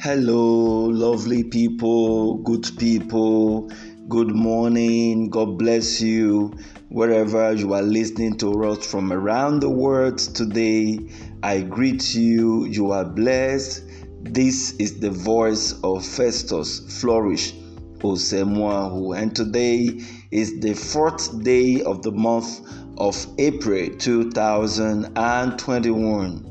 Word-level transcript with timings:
Hello, 0.00 0.84
lovely 0.84 1.42
people, 1.42 2.36
good 2.44 2.70
people. 2.78 3.68
Good 4.08 4.28
morning. 4.28 5.28
God 5.28 5.58
bless 5.58 6.00
you. 6.00 6.52
Wherever 6.88 7.52
you 7.52 7.72
are 7.72 7.82
listening 7.82 8.38
to 8.38 8.64
us 8.64 8.86
from 8.86 9.12
around 9.12 9.58
the 9.58 9.68
world 9.68 10.18
today, 10.18 11.00
I 11.42 11.62
greet 11.62 12.14
you. 12.14 12.64
You 12.66 12.92
are 12.92 13.04
blessed. 13.04 13.82
This 14.22 14.76
is 14.76 15.00
the 15.00 15.10
voice 15.10 15.74
of 15.82 16.06
Festus 16.06 17.00
Flourish 17.00 17.54
Osemwahu, 17.98 19.20
and 19.20 19.34
today 19.34 19.98
is 20.30 20.60
the 20.60 20.74
fourth 20.74 21.42
day 21.42 21.82
of 21.82 22.02
the 22.02 22.12
month 22.12 22.60
of 22.98 23.26
April 23.38 23.88
2021. 23.98 26.44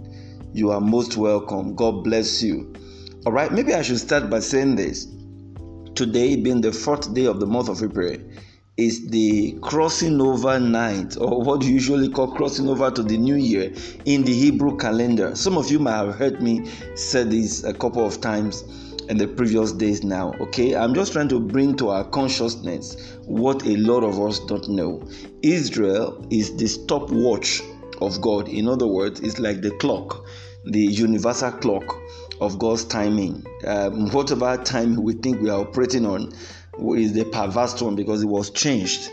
You 0.53 0.71
are 0.71 0.81
most 0.81 1.15
welcome. 1.15 1.75
God 1.75 2.03
bless 2.03 2.43
you. 2.43 2.73
All 3.27 3.33
right, 3.33 3.51
maybe 3.51 3.73
I 3.73 3.81
should 3.81 3.99
start 3.99 4.29
by 4.29 4.39
saying 4.39 4.77
this. 4.77 5.05
Today, 5.95 6.37
being 6.37 6.61
the 6.61 6.71
fourth 6.71 7.13
day 7.13 7.25
of 7.25 7.41
the 7.41 7.45
month 7.45 7.67
of 7.67 7.83
April, 7.83 8.15
is 8.77 9.09
the 9.09 9.59
crossing 9.61 10.21
over 10.21 10.57
night, 10.61 11.17
or 11.19 11.41
what 11.41 11.61
you 11.61 11.73
usually 11.73 12.07
call 12.07 12.31
crossing 12.31 12.69
over 12.69 12.89
to 12.89 13.03
the 13.03 13.17
new 13.17 13.35
year 13.35 13.73
in 14.05 14.23
the 14.23 14.31
Hebrew 14.31 14.77
calendar. 14.77 15.35
Some 15.35 15.57
of 15.57 15.69
you 15.69 15.77
might 15.77 15.97
have 15.97 16.15
heard 16.15 16.41
me 16.41 16.71
say 16.95 17.25
this 17.25 17.65
a 17.65 17.73
couple 17.73 18.05
of 18.05 18.21
times 18.21 18.61
in 19.09 19.17
the 19.17 19.27
previous 19.27 19.73
days 19.73 20.05
now. 20.05 20.31
Okay, 20.39 20.73
I'm 20.73 20.93
just 20.93 21.11
trying 21.11 21.27
to 21.27 21.39
bring 21.41 21.75
to 21.79 21.89
our 21.89 22.05
consciousness 22.05 23.17
what 23.25 23.61
a 23.65 23.75
lot 23.75 24.05
of 24.05 24.21
us 24.21 24.39
don't 24.39 24.69
know. 24.69 25.05
Israel 25.41 26.25
is 26.31 26.55
the 26.55 26.67
stopwatch 26.67 27.61
of 27.99 28.21
God. 28.21 28.47
In 28.47 28.69
other 28.69 28.87
words, 28.87 29.19
it's 29.19 29.37
like 29.37 29.61
the 29.61 29.71
clock, 29.71 30.25
the 30.63 30.79
universal 30.79 31.51
clock 31.51 31.93
of 32.39 32.59
God's 32.59 32.85
timing. 32.85 33.45
Um, 33.65 34.09
whatever 34.11 34.57
time 34.63 34.95
we 34.95 35.13
think 35.13 35.41
we 35.41 35.49
are 35.49 35.61
operating 35.61 36.05
on 36.05 36.33
is 36.95 37.13
the 37.13 37.25
perverse 37.25 37.81
one 37.81 37.95
because 37.95 38.21
it 38.23 38.27
was 38.27 38.49
changed. 38.51 39.09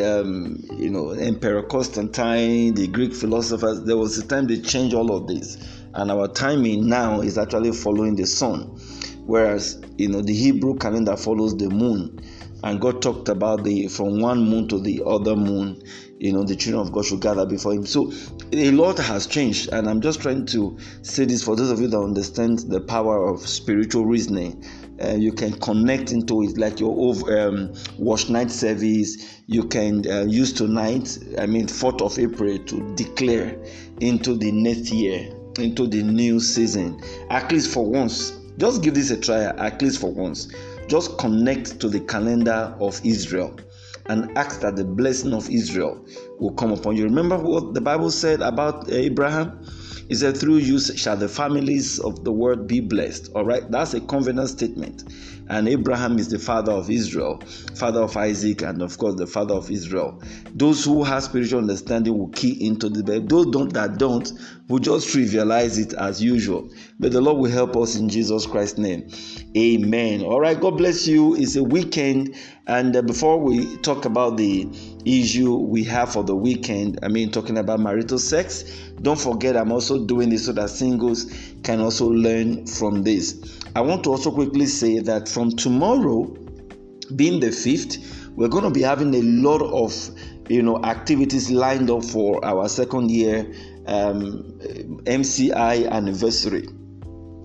Um, 0.00 0.62
you 0.76 0.90
know, 0.90 1.10
Emperor 1.10 1.62
Constantine, 1.62 2.74
the 2.74 2.88
Greek 2.88 3.14
philosophers, 3.14 3.84
there 3.84 3.96
was 3.96 4.18
a 4.18 4.26
time 4.26 4.46
they 4.46 4.60
changed 4.60 4.94
all 4.94 5.14
of 5.14 5.26
this, 5.26 5.56
and 5.94 6.10
our 6.10 6.28
timing 6.28 6.88
now 6.88 7.22
is 7.22 7.38
actually 7.38 7.72
following 7.72 8.14
the 8.14 8.26
sun, 8.26 8.78
whereas 9.24 9.80
you 9.96 10.08
know 10.08 10.20
the 10.20 10.34
Hebrew 10.34 10.76
calendar 10.76 11.16
follows 11.16 11.56
the 11.56 11.70
moon 11.70 12.20
and 12.64 12.80
God 12.80 13.00
talked 13.00 13.28
about 13.28 13.64
the 13.64 13.88
from 13.88 14.20
one 14.20 14.42
moon 14.42 14.68
to 14.68 14.80
the 14.80 15.02
other 15.06 15.36
moon, 15.36 15.82
you 16.18 16.32
know, 16.32 16.42
the 16.42 16.56
children 16.56 16.86
of 16.86 16.92
God 16.92 17.04
should 17.04 17.20
gather 17.20 17.46
before 17.46 17.72
Him. 17.72 17.86
So 17.86 18.12
a 18.52 18.70
lot 18.72 18.98
has 18.98 19.26
changed, 19.26 19.68
and 19.72 19.88
I'm 19.88 20.00
just 20.00 20.20
trying 20.20 20.46
to 20.46 20.76
say 21.02 21.24
this 21.24 21.42
for 21.42 21.54
those 21.54 21.70
of 21.70 21.80
you 21.80 21.88
that 21.88 21.98
understand 21.98 22.60
the 22.60 22.80
power 22.80 23.28
of 23.28 23.46
spiritual 23.46 24.06
reasoning. 24.06 24.64
Uh, 25.00 25.14
you 25.14 25.32
can 25.32 25.52
connect 25.60 26.10
into 26.10 26.42
it 26.42 26.58
like 26.58 26.80
your 26.80 26.90
um, 27.38 27.72
watch 27.98 28.28
night 28.28 28.50
service. 28.50 29.40
You 29.46 29.64
can 29.64 30.04
uh, 30.10 30.24
use 30.24 30.52
tonight, 30.52 31.16
I 31.38 31.46
mean, 31.46 31.68
4th 31.68 32.02
of 32.02 32.18
April, 32.18 32.58
to 32.58 32.94
declare 32.96 33.56
into 34.00 34.36
the 34.36 34.50
next 34.50 34.90
year, 34.90 35.32
into 35.60 35.86
the 35.86 36.02
new 36.02 36.40
season. 36.40 37.00
At 37.30 37.52
least 37.52 37.72
for 37.72 37.88
once, 37.88 38.32
just 38.58 38.82
give 38.82 38.94
this 38.94 39.12
a 39.12 39.20
try. 39.20 39.44
At 39.44 39.80
least 39.80 40.00
for 40.00 40.10
once 40.10 40.48
just 40.88 41.18
connect 41.18 41.78
to 41.80 41.88
the 41.88 42.00
calendar 42.00 42.74
of 42.80 43.00
Israel 43.04 43.54
and 44.06 44.36
ask 44.36 44.60
that 44.60 44.76
the 44.76 44.84
blessing 44.84 45.34
of 45.34 45.48
Israel 45.50 46.04
will 46.38 46.52
come 46.52 46.72
upon 46.72 46.96
you. 46.96 47.04
Remember 47.04 47.36
what 47.36 47.74
the 47.74 47.80
Bible 47.80 48.10
said 48.10 48.40
about 48.40 48.90
eh, 48.90 48.96
Abraham? 48.96 49.64
He 50.08 50.14
said, 50.14 50.36
Through 50.38 50.56
you 50.56 50.80
shall 50.80 51.16
the 51.16 51.28
families 51.28 51.98
of 51.98 52.24
the 52.24 52.32
world 52.32 52.66
be 52.66 52.80
blessed. 52.80 53.30
All 53.34 53.44
right, 53.44 53.70
that's 53.70 53.92
a 53.92 54.00
covenant 54.00 54.48
statement. 54.48 55.04
And 55.48 55.68
Abraham 55.68 56.18
is 56.18 56.28
the 56.28 56.38
father 56.38 56.72
of 56.72 56.90
Israel, 56.90 57.40
father 57.74 58.02
of 58.02 58.16
Isaac, 58.16 58.62
and 58.62 58.82
of 58.82 58.98
course 58.98 59.14
the 59.14 59.26
father 59.26 59.54
of 59.54 59.70
Israel. 59.70 60.22
Those 60.54 60.84
who 60.84 61.04
have 61.04 61.22
spiritual 61.22 61.60
understanding 61.60 62.16
will 62.18 62.28
key 62.28 62.66
into 62.66 62.88
the 62.88 63.02
Bible. 63.02 63.26
Those 63.26 63.46
don't, 63.46 63.72
that 63.72 63.98
don't 63.98 64.30
will 64.68 64.78
just 64.78 65.08
trivialize 65.08 65.78
it 65.78 65.94
as 65.94 66.22
usual. 66.22 66.68
But 67.00 67.12
the 67.12 67.20
Lord 67.20 67.38
will 67.38 67.50
help 67.50 67.76
us 67.76 67.96
in 67.96 68.08
Jesus 68.08 68.46
Christ's 68.46 68.78
name. 68.78 69.08
Amen. 69.56 70.22
All 70.22 70.40
right, 70.40 70.60
God 70.60 70.76
bless 70.76 71.06
you. 71.06 71.34
It's 71.36 71.56
a 71.56 71.64
weekend. 71.64 72.34
And 72.66 72.94
uh, 72.94 73.02
before 73.02 73.40
we 73.40 73.78
talk 73.78 74.04
about 74.04 74.36
the 74.36 74.68
issue 75.08 75.56
we 75.56 75.84
have 75.84 76.12
for 76.12 76.22
the 76.22 76.34
weekend, 76.34 76.98
I 77.02 77.08
mean, 77.08 77.30
talking 77.30 77.58
about 77.58 77.80
marital 77.80 78.18
sex, 78.18 78.64
don't 79.02 79.18
forget 79.18 79.56
I'm 79.56 79.72
also 79.72 80.04
doing 80.04 80.28
this 80.28 80.46
so 80.46 80.52
that 80.52 80.70
singles 80.70 81.32
can 81.62 81.80
also 81.80 82.08
learn 82.08 82.66
from 82.66 83.02
this. 83.02 83.60
I 83.74 83.80
want 83.80 84.04
to 84.04 84.10
also 84.10 84.30
quickly 84.30 84.66
say 84.66 84.98
that 85.00 85.28
from 85.28 85.50
tomorrow, 85.52 86.24
being 87.16 87.40
the 87.40 87.50
fifth, 87.50 88.30
we're 88.36 88.48
going 88.48 88.64
to 88.64 88.70
be 88.70 88.82
having 88.82 89.14
a 89.14 89.22
lot 89.22 89.62
of 89.62 89.94
you 90.48 90.62
know 90.62 90.82
activities 90.84 91.50
lined 91.50 91.90
up 91.90 92.04
for 92.04 92.44
our 92.44 92.68
second 92.68 93.10
year 93.10 93.52
um, 93.86 94.42
MCI 95.04 95.90
anniversary. 95.90 96.68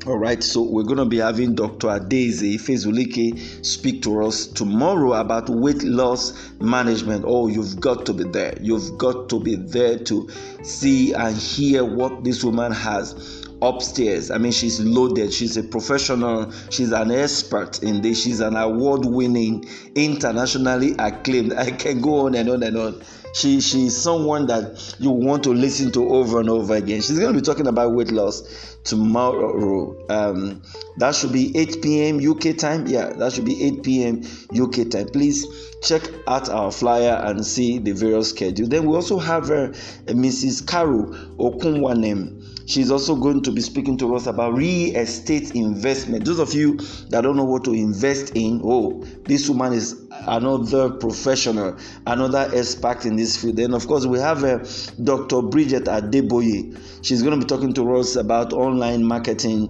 All 0.05 0.17
right, 0.17 0.43
so 0.43 0.61
we're 0.61 0.83
going 0.83 0.97
to 0.97 1.05
be 1.05 1.19
having 1.19 1.55
Dr. 1.55 1.87
Adeze 1.87 2.57
Fezulike 2.59 3.65
speak 3.65 4.01
to 4.01 4.25
us 4.25 4.47
tomorrow 4.47 5.13
about 5.13 5.49
weight 5.49 5.81
loss 5.81 6.51
management. 6.59 7.23
Oh, 7.25 7.47
you've 7.47 7.79
got 7.79 8.05
to 8.07 8.13
be 8.13 8.25
there. 8.25 8.53
You've 8.59 8.97
got 8.97 9.29
to 9.29 9.39
be 9.39 9.55
there 9.55 9.97
to 9.99 10.29
see 10.61 11.13
and 11.13 11.37
hear 11.37 11.85
what 11.85 12.25
this 12.25 12.43
woman 12.43 12.73
has 12.73 13.47
upstairs. 13.61 14.29
I 14.29 14.39
mean, 14.39 14.51
she's 14.51 14.81
loaded. 14.81 15.33
She's 15.33 15.55
a 15.55 15.63
professional. 15.63 16.51
She's 16.69 16.91
an 16.91 17.09
expert 17.09 17.81
in 17.81 18.01
this. 18.01 18.21
She's 18.21 18.41
an 18.41 18.57
award 18.57 19.05
winning, 19.05 19.65
internationally 19.95 20.95
acclaimed. 20.99 21.53
I 21.53 21.71
can 21.71 22.01
go 22.01 22.25
on 22.25 22.35
and 22.35 22.49
on 22.49 22.61
and 22.63 22.77
on. 22.77 23.01
She 23.33 23.61
she's 23.61 23.97
someone 23.97 24.45
that 24.47 24.95
you 24.99 25.09
want 25.09 25.43
to 25.45 25.49
listen 25.49 25.91
to 25.93 26.07
over 26.13 26.39
and 26.39 26.49
over 26.49 26.75
again. 26.75 27.01
She's 27.01 27.17
going 27.17 27.33
to 27.33 27.39
be 27.39 27.43
talking 27.43 27.65
about 27.65 27.93
weight 27.93 28.11
loss 28.11 28.77
tomorrow. 28.83 29.95
Um, 30.09 30.61
that 30.97 31.15
should 31.15 31.33
be 31.33 31.57
8 31.57 31.81
p.m. 31.81 32.19
UK 32.31 32.55
time. 32.57 32.85
Yeah, 32.85 33.13
that 33.13 33.33
should 33.33 33.45
be 33.45 33.63
8 33.63 33.83
p.m. 33.83 34.21
UK 34.55 34.89
time. 34.89 35.07
Please 35.07 35.47
check 35.81 36.03
out 36.27 36.47
our 36.49 36.71
flyer 36.71 37.21
and 37.25 37.43
see 37.45 37.79
the 37.79 37.93
various 37.93 38.29
schedule. 38.29 38.67
Then 38.67 38.85
we 38.85 38.95
also 38.95 39.17
have 39.17 39.49
uh, 39.49 39.69
Mrs. 40.05 40.63
Karu 40.63 41.35
Okunwanem. 41.37 42.52
She's 42.65 42.91
also 42.91 43.15
going 43.15 43.41
to 43.43 43.51
be 43.51 43.61
speaking 43.61 43.97
to 43.97 44.15
us 44.15 44.25
about 44.25 44.53
real 44.53 44.95
estate 44.95 45.51
investment. 45.55 46.25
Those 46.25 46.39
of 46.39 46.53
you 46.53 46.77
that 47.09 47.21
don't 47.21 47.35
know 47.35 47.43
what 47.43 47.63
to 47.65 47.73
invest 47.73 48.31
in, 48.35 48.61
oh, 48.63 49.03
this 49.25 49.49
woman 49.49 49.73
is 49.73 50.01
another 50.11 50.89
professional, 50.89 51.77
another 52.07 52.49
expert 52.53 53.05
in 53.05 53.15
this 53.15 53.41
field. 53.41 53.57
Then, 53.57 53.73
of 53.73 53.87
course, 53.87 54.05
we 54.05 54.19
have 54.19 54.43
uh, 54.43 54.59
Dr. 55.03 55.41
Bridget 55.41 55.85
Adeboye. 55.85 56.79
She's 57.03 57.21
going 57.21 57.39
to 57.39 57.45
be 57.45 57.47
talking 57.49 57.73
to 57.73 57.97
us 57.97 58.15
about 58.15 58.53
online 58.53 59.03
marketing 59.03 59.69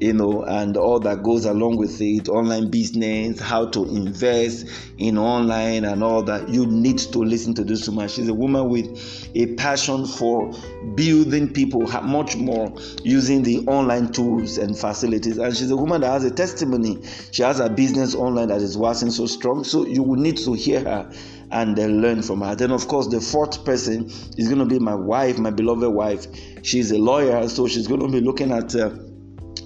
you 0.00 0.12
know, 0.12 0.42
and 0.42 0.76
all 0.76 0.98
that 1.00 1.22
goes 1.22 1.44
along 1.44 1.76
with 1.76 2.00
it 2.00 2.28
online 2.28 2.70
business, 2.70 3.40
how 3.40 3.66
to 3.66 3.84
invest 3.84 4.66
in 4.98 5.16
online, 5.16 5.84
and 5.84 6.02
all 6.02 6.22
that. 6.24 6.48
You 6.48 6.66
need 6.66 6.98
to 6.98 7.18
listen 7.18 7.54
to 7.54 7.64
this 7.64 7.88
woman. 7.88 8.08
She's 8.08 8.28
a 8.28 8.34
woman 8.34 8.68
with 8.68 9.30
a 9.34 9.54
passion 9.54 10.06
for 10.06 10.52
building 10.94 11.52
people 11.52 11.86
much 12.02 12.36
more 12.36 12.72
using 13.02 13.42
the 13.42 13.60
online 13.66 14.12
tools 14.12 14.58
and 14.58 14.76
facilities. 14.76 15.38
And 15.38 15.56
she's 15.56 15.70
a 15.70 15.76
woman 15.76 16.00
that 16.00 16.10
has 16.10 16.24
a 16.24 16.30
testimony. 16.30 17.00
She 17.30 17.42
has 17.42 17.60
a 17.60 17.70
business 17.70 18.14
online 18.14 18.48
that 18.48 18.60
is 18.60 18.76
working 18.76 19.10
so 19.10 19.26
strong. 19.26 19.64
So 19.64 19.86
you 19.86 20.02
will 20.02 20.20
need 20.20 20.38
to 20.38 20.54
hear 20.54 20.80
her 20.80 21.10
and 21.50 21.76
then 21.76 22.02
learn 22.02 22.22
from 22.22 22.40
her. 22.40 22.54
Then, 22.54 22.72
of 22.72 22.88
course, 22.88 23.06
the 23.06 23.20
fourth 23.20 23.64
person 23.64 24.06
is 24.36 24.48
going 24.48 24.58
to 24.58 24.66
be 24.66 24.78
my 24.78 24.94
wife, 24.94 25.38
my 25.38 25.50
beloved 25.50 25.88
wife. 25.88 26.26
She's 26.62 26.90
a 26.90 26.98
lawyer, 26.98 27.48
so 27.48 27.68
she's 27.68 27.86
going 27.86 28.00
to 28.00 28.08
be 28.08 28.20
looking 28.20 28.50
at. 28.50 28.74
Uh, 28.74 28.90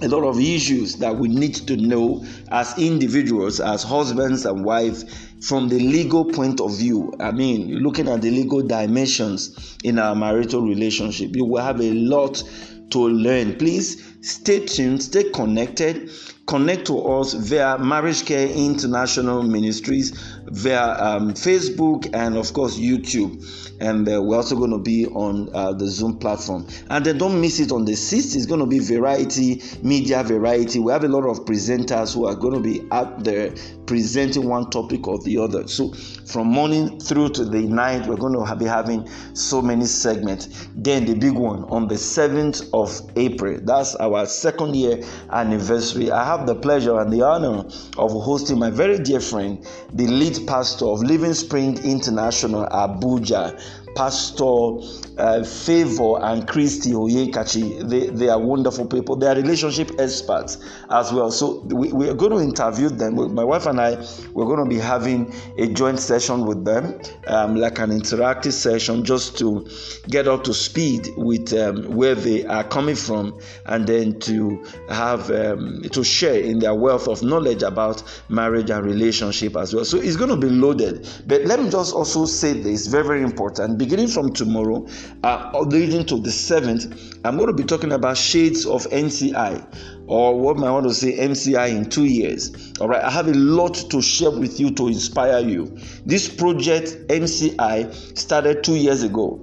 a 0.01 0.07
lot 0.07 0.23
of 0.23 0.39
issues 0.39 0.95
that 0.97 1.15
we 1.15 1.27
need 1.27 1.55
to 1.55 1.77
know 1.77 2.25
as 2.51 2.77
individuals, 2.77 3.59
as 3.59 3.83
husbands 3.83 4.45
and 4.45 4.63
wives, 4.63 5.05
from 5.41 5.69
the 5.69 5.79
legal 5.79 6.25
point 6.25 6.59
of 6.59 6.77
view. 6.77 7.13
I 7.19 7.31
mean, 7.31 7.79
looking 7.79 8.07
at 8.07 8.21
the 8.21 8.31
legal 8.31 8.61
dimensions 8.61 9.77
in 9.83 9.99
our 9.99 10.15
marital 10.15 10.61
relationship, 10.61 11.35
you 11.35 11.45
will 11.45 11.61
have 11.63 11.79
a 11.81 11.91
lot 11.93 12.43
to 12.91 12.99
learn. 12.99 13.55
Please 13.55 14.03
stay 14.21 14.65
tuned, 14.65 15.03
stay 15.03 15.29
connected. 15.31 16.09
Connect 16.47 16.87
to 16.87 16.99
us 16.99 17.33
via 17.33 17.77
Marriage 17.77 18.25
Care 18.25 18.47
International 18.47 19.43
Ministries 19.43 20.17
via 20.51 20.95
um, 20.99 21.33
Facebook 21.33 22.09
and, 22.13 22.37
of 22.37 22.53
course, 22.53 22.77
YouTube. 22.77 23.45
And 23.81 24.09
uh, 24.09 24.21
we're 24.21 24.37
also 24.37 24.55
going 24.55 24.71
to 24.71 24.79
be 24.79 25.05
on 25.07 25.49
uh, 25.53 25.73
the 25.73 25.87
Zoom 25.87 26.17
platform. 26.17 26.67
And 26.89 27.05
then 27.05 27.17
don't 27.17 27.39
miss 27.39 27.59
it 27.59 27.71
on 27.71 27.85
the 27.85 27.93
6th. 27.93 28.35
It's 28.35 28.45
going 28.45 28.59
to 28.59 28.65
be 28.65 28.79
variety, 28.79 29.61
media 29.81 30.23
variety. 30.23 30.79
We 30.79 30.91
have 30.91 31.03
a 31.03 31.07
lot 31.07 31.23
of 31.25 31.45
presenters 31.45 32.13
who 32.13 32.25
are 32.25 32.35
going 32.35 32.55
to 32.55 32.59
be 32.59 32.85
out 32.91 33.23
there 33.23 33.53
presenting 33.85 34.47
one 34.47 34.69
topic 34.69 35.07
or 35.07 35.17
the 35.23 35.37
other. 35.37 35.67
So 35.67 35.93
from 36.25 36.47
morning 36.47 36.99
through 36.99 37.29
to 37.29 37.45
the 37.45 37.61
night, 37.61 38.05
we're 38.05 38.17
going 38.17 38.33
to 38.33 38.55
be 38.55 38.65
having 38.65 39.09
so 39.33 39.61
many 39.61 39.85
segments. 39.85 40.67
Then 40.75 41.05
the 41.05 41.15
big 41.15 41.33
one 41.33 41.63
on 41.65 41.87
the 41.87 41.95
7th 41.95 42.69
of 42.73 43.01
April. 43.17 43.59
That's 43.63 43.95
our 43.95 44.25
second 44.25 44.75
year 44.75 45.01
anniversary. 45.31 46.11
I 46.11 46.23
have 46.23 46.45
the 46.45 46.55
pleasure 46.55 46.99
and 46.99 47.11
the 47.11 47.23
honor 47.23 47.65
of 47.97 48.11
hosting 48.11 48.59
my 48.59 48.69
very 48.69 48.99
dear 48.99 49.19
friend, 49.19 49.65
the 49.93 50.05
lead 50.05 50.38
pastor 50.45 50.85
of 50.85 51.01
Living 51.01 51.33
Spring 51.33 51.77
International 51.83 52.65
Abuja, 52.67 53.59
Pastor 53.95 54.79
uh, 55.17 55.43
Favor 55.43 56.19
and 56.21 56.47
Christy 56.47 56.91
Oyekachi. 56.91 57.89
They, 57.89 58.07
they 58.07 58.29
are 58.29 58.39
wonderful 58.39 58.85
people. 58.85 59.15
They 59.15 59.27
are 59.27 59.35
relationship 59.35 59.91
experts 59.99 60.57
as 60.89 61.11
well. 61.11 61.31
So 61.31 61.59
we, 61.65 61.91
we 61.91 62.09
are 62.09 62.13
going 62.13 62.31
to 62.31 62.39
interview 62.39 62.89
them. 62.89 63.35
My 63.35 63.43
wife 63.43 63.65
and 63.65 63.81
I, 63.81 63.95
we're 64.33 64.45
going 64.45 64.63
to 64.63 64.69
be 64.69 64.79
having 64.79 65.33
a 65.57 65.67
joint 65.67 65.99
session 65.99 66.45
with 66.45 66.63
them, 66.63 67.01
um, 67.27 67.55
like 67.55 67.79
an 67.79 67.89
interactive 67.89 68.53
session, 68.53 69.03
just 69.03 69.37
to 69.39 69.67
get 70.07 70.27
up 70.27 70.43
to 70.45 70.53
speed 70.53 71.09
with 71.17 71.51
um, 71.53 71.83
where 71.95 72.15
they 72.15 72.45
are 72.45 72.63
coming 72.63 72.95
from, 72.95 73.39
and 73.65 73.85
then 73.85 74.19
to 74.21 74.63
have 74.89 75.29
um, 75.31 75.81
to 75.91 76.03
share 76.03 76.39
in 76.39 76.59
their 76.59 76.73
wealth 76.73 77.07
of 77.07 77.21
knowledge 77.21 77.63
about 77.63 78.01
marriage 78.29 78.69
and 78.69 78.85
relationship 78.85 79.57
as 79.57 79.73
well. 79.73 79.83
So 79.83 79.97
it's 79.97 80.15
going 80.15 80.29
to 80.29 80.37
be 80.37 80.49
loaded. 80.49 81.07
But 81.27 81.41
let 81.41 81.59
me 81.59 81.69
just 81.69 81.93
also 81.93 82.25
say 82.25 82.53
this 82.53 82.87
very 82.87 83.09
very 83.09 83.23
important 83.23 83.78
beginning 83.79 84.07
from 84.07 84.31
tomorrow, 84.31 84.85
uh, 85.23 85.59
leading 85.61 86.05
to 86.05 86.19
the 86.19 86.29
7th, 86.29 87.19
I'm 87.25 87.37
going 87.37 87.47
to 87.47 87.53
be 87.53 87.63
talking 87.63 87.91
about 87.91 88.17
shades 88.17 88.67
of 88.67 88.83
NCI, 88.89 90.05
or 90.05 90.39
what 90.39 90.57
I 90.57 90.69
want 90.69 90.87
to 90.87 90.93
say 90.93 91.17
MCI 91.17 91.69
in 91.69 91.89
two 91.89 92.05
years. 92.05 92.73
All 92.79 92.87
right, 92.87 93.03
I 93.03 93.09
have 93.09 93.27
a 93.27 93.33
lot 93.33 93.73
to 93.89 94.01
share 94.01 94.31
with 94.31 94.59
you 94.59 94.69
to 94.75 94.87
inspire 94.87 95.39
you. 95.39 95.75
This 96.05 96.29
project 96.29 97.07
MCI 97.07 98.17
started 98.17 98.63
two 98.63 98.75
years 98.75 99.01
ago 99.01 99.39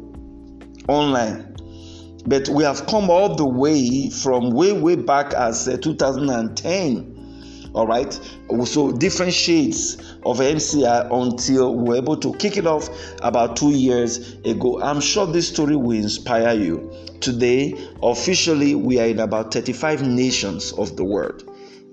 online 0.88 1.56
but 2.26 2.48
we 2.48 2.64
have 2.64 2.86
come 2.86 3.08
all 3.08 3.34
the 3.36 3.46
way 3.46 4.10
from 4.10 4.50
way 4.50 4.72
way 4.72 4.96
back 4.96 5.32
as 5.34 5.68
uh, 5.68 5.76
2010 5.76 7.70
all 7.74 7.86
right 7.86 8.18
so 8.64 8.92
different 8.92 9.32
shades 9.32 10.15
of 10.26 10.38
mci 10.38 10.84
until 11.12 11.74
we 11.74 11.88
were 11.88 11.96
able 11.96 12.16
to 12.16 12.34
kick 12.34 12.56
it 12.56 12.66
off 12.66 12.88
about 13.22 13.56
two 13.56 13.70
years 13.70 14.34
ago. 14.44 14.80
I'm 14.82 15.00
sure 15.00 15.26
this 15.26 15.48
story 15.48 15.76
will 15.76 15.92
inspire 15.96 16.52
you. 16.54 16.92
Today 17.20 17.78
officially 18.02 18.74
we 18.74 18.98
are 18.98 19.06
in 19.06 19.20
about 19.20 19.52
35 19.54 20.02
nations 20.02 20.72
of 20.72 20.96
the 20.96 21.04
world. 21.04 21.48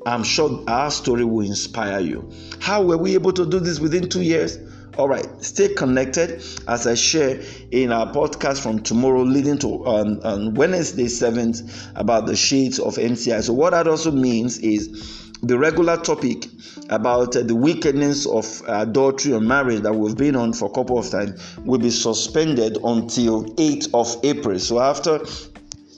I'm 0.05 0.23
sure 0.23 0.63
our 0.67 0.91
story 0.91 1.23
will 1.23 1.45
inspire 1.45 1.99
you. 1.99 2.29
How 2.59 2.81
were 2.81 2.97
we 2.97 3.13
able 3.13 3.31
to 3.33 3.45
do 3.45 3.59
this 3.59 3.79
within 3.79 4.09
two 4.09 4.21
years? 4.21 4.57
All 4.97 5.07
right, 5.07 5.27
stay 5.43 5.73
connected. 5.73 6.43
As 6.67 6.85
I 6.85 6.93
share 6.95 7.41
in 7.71 7.91
our 7.91 8.11
podcast 8.13 8.61
from 8.61 8.79
tomorrow, 8.81 9.23
leading 9.23 9.57
to 9.59 9.85
um, 9.87 10.19
on 10.23 10.53
Wednesday 10.53 11.05
7th 11.05 11.91
about 11.95 12.27
the 12.27 12.35
shades 12.35 12.77
of 12.77 12.95
MCI. 12.95 13.41
So, 13.43 13.53
what 13.53 13.71
that 13.71 13.87
also 13.87 14.11
means 14.11 14.59
is 14.59 15.22
the 15.43 15.57
regular 15.57 15.97
topic 15.97 16.45
about 16.89 17.35
uh, 17.35 17.43
the 17.43 17.55
wickedness 17.55 18.25
of 18.25 18.61
adultery 18.67 19.33
or 19.33 19.41
marriage 19.41 19.81
that 19.81 19.93
we've 19.93 20.17
been 20.17 20.35
on 20.35 20.53
for 20.53 20.69
a 20.69 20.73
couple 20.73 20.97
of 20.97 21.09
times 21.09 21.57
will 21.59 21.79
be 21.79 21.89
suspended 21.89 22.77
until 22.83 23.43
8th 23.55 23.89
of 23.93 24.23
April. 24.23 24.57
So 24.57 24.79
after 24.79 25.19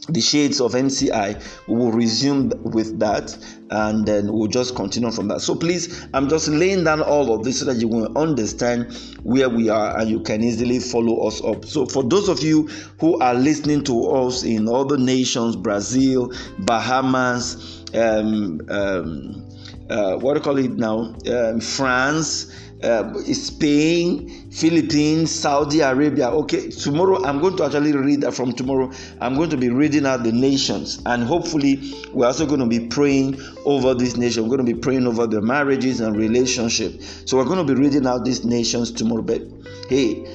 the 0.09 0.21
shades 0.21 0.61
of 0.61 0.73
MCI, 0.73 1.67
we 1.67 1.75
will 1.75 1.91
resume 1.91 2.51
with 2.63 2.99
that 2.99 3.35
and 3.71 4.05
then 4.05 4.31
we'll 4.31 4.47
just 4.47 4.75
continue 4.75 5.11
from 5.11 5.27
that. 5.27 5.41
So 5.41 5.55
please, 5.55 6.07
I'm 6.13 6.29
just 6.29 6.47
laying 6.47 6.83
down 6.83 7.01
all 7.01 7.33
of 7.33 7.43
this 7.43 7.59
so 7.59 7.65
that 7.65 7.77
you 7.77 7.87
will 7.87 8.15
understand 8.17 8.93
where 9.23 9.49
we 9.49 9.69
are 9.69 9.99
and 9.99 10.09
you 10.09 10.19
can 10.19 10.43
easily 10.43 10.79
follow 10.79 11.27
us 11.27 11.43
up. 11.43 11.65
So 11.65 11.85
for 11.85 12.03
those 12.03 12.29
of 12.29 12.41
you 12.41 12.67
who 12.99 13.19
are 13.19 13.33
listening 13.33 13.83
to 13.85 14.07
us 14.09 14.43
in 14.43 14.67
other 14.67 14.97
nations, 14.97 15.55
Brazil, 15.55 16.31
Bahamas, 16.59 17.84
um, 17.95 18.61
um, 18.69 19.49
uh, 19.89 20.15
what 20.17 20.33
do 20.33 20.39
you 20.39 20.43
call 20.43 20.57
it 20.57 20.71
now? 20.71 21.15
Um, 21.31 21.59
France, 21.59 22.51
uh, 22.83 23.13
Spain, 23.33 24.51
Philippines, 24.51 25.31
Saudi 25.31 25.79
Arabia. 25.81 26.29
Okay, 26.29 26.69
tomorrow 26.69 27.23
I'm 27.23 27.39
going 27.39 27.55
to 27.57 27.65
actually 27.65 27.93
read 27.93 28.21
that 28.21 28.33
from 28.33 28.53
tomorrow. 28.53 28.91
I'm 29.21 29.35
going 29.35 29.49
to 29.51 29.57
be 29.57 29.69
reading 29.69 30.05
out 30.05 30.23
the 30.23 30.31
nations, 30.31 31.01
and 31.05 31.23
hopefully, 31.23 31.93
we're 32.13 32.27
also 32.27 32.45
going 32.45 32.59
to 32.59 32.67
be 32.67 32.87
praying 32.87 33.39
over 33.65 33.93
this 33.93 34.17
nation. 34.17 34.43
We're 34.43 34.57
going 34.57 34.65
to 34.65 34.73
be 34.73 34.79
praying 34.79 35.07
over 35.07 35.27
the 35.27 35.41
marriages 35.41 35.99
and 36.01 36.15
relationship. 36.15 37.01
So 37.25 37.37
we're 37.37 37.45
going 37.45 37.65
to 37.65 37.73
be 37.73 37.79
reading 37.79 38.07
out 38.07 38.25
these 38.25 38.43
nations 38.43 38.91
tomorrow. 38.91 39.21
But 39.21 39.41
hey, 39.89 40.25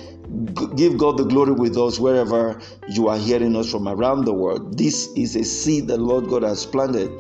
give 0.76 0.96
God 0.96 1.16
the 1.16 1.24
glory 1.24 1.52
with 1.52 1.76
us 1.76 1.98
wherever 1.98 2.60
you 2.88 3.08
are 3.08 3.18
hearing 3.18 3.56
us 3.56 3.70
from 3.70 3.88
around 3.88 4.24
the 4.24 4.32
world. 4.32 4.78
This 4.78 5.08
is 5.16 5.34
a 5.36 5.44
seed 5.44 5.88
that 5.88 5.98
Lord 5.98 6.28
God 6.28 6.42
has 6.42 6.64
planted, 6.64 7.10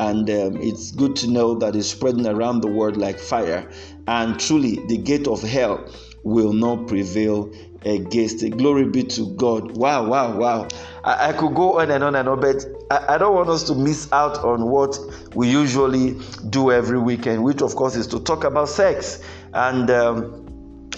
and 0.00 0.28
um, 0.28 0.56
it's 0.56 0.90
good 0.90 1.16
to 1.16 1.30
know 1.30 1.54
that 1.56 1.76
it's 1.76 1.88
spreading 1.88 2.26
around 2.26 2.60
the 2.60 2.68
world 2.68 2.96
like 2.96 3.18
fire. 3.18 3.70
And 4.06 4.38
truly, 4.38 4.80
the 4.88 4.98
gate 4.98 5.28
of 5.28 5.42
hell 5.42 5.88
will 6.24 6.52
not 6.52 6.88
prevail 6.88 7.52
against 7.84 8.42
it. 8.42 8.56
Glory 8.56 8.84
be 8.86 9.04
to 9.04 9.34
God. 9.36 9.76
Wow, 9.76 10.06
wow, 10.06 10.36
wow. 10.36 10.68
I, 11.04 11.28
I 11.28 11.32
could 11.32 11.54
go 11.54 11.80
on 11.80 11.90
and 11.90 12.02
on 12.02 12.14
and 12.14 12.28
on, 12.28 12.40
but 12.40 12.64
I, 12.90 13.14
I, 13.14 13.18
don't 13.18 13.34
want 13.34 13.48
us 13.50 13.62
to 13.64 13.74
miss 13.74 14.10
out 14.12 14.38
on 14.38 14.66
what 14.66 14.98
we 15.34 15.50
usually 15.50 16.18
do 16.48 16.72
every 16.72 16.98
weekend, 16.98 17.44
which 17.44 17.62
of 17.62 17.76
course 17.76 17.94
is 17.94 18.06
to 18.08 18.20
talk 18.20 18.44
about 18.44 18.68
sex. 18.68 19.22
And 19.52 19.90
um, 19.90 20.43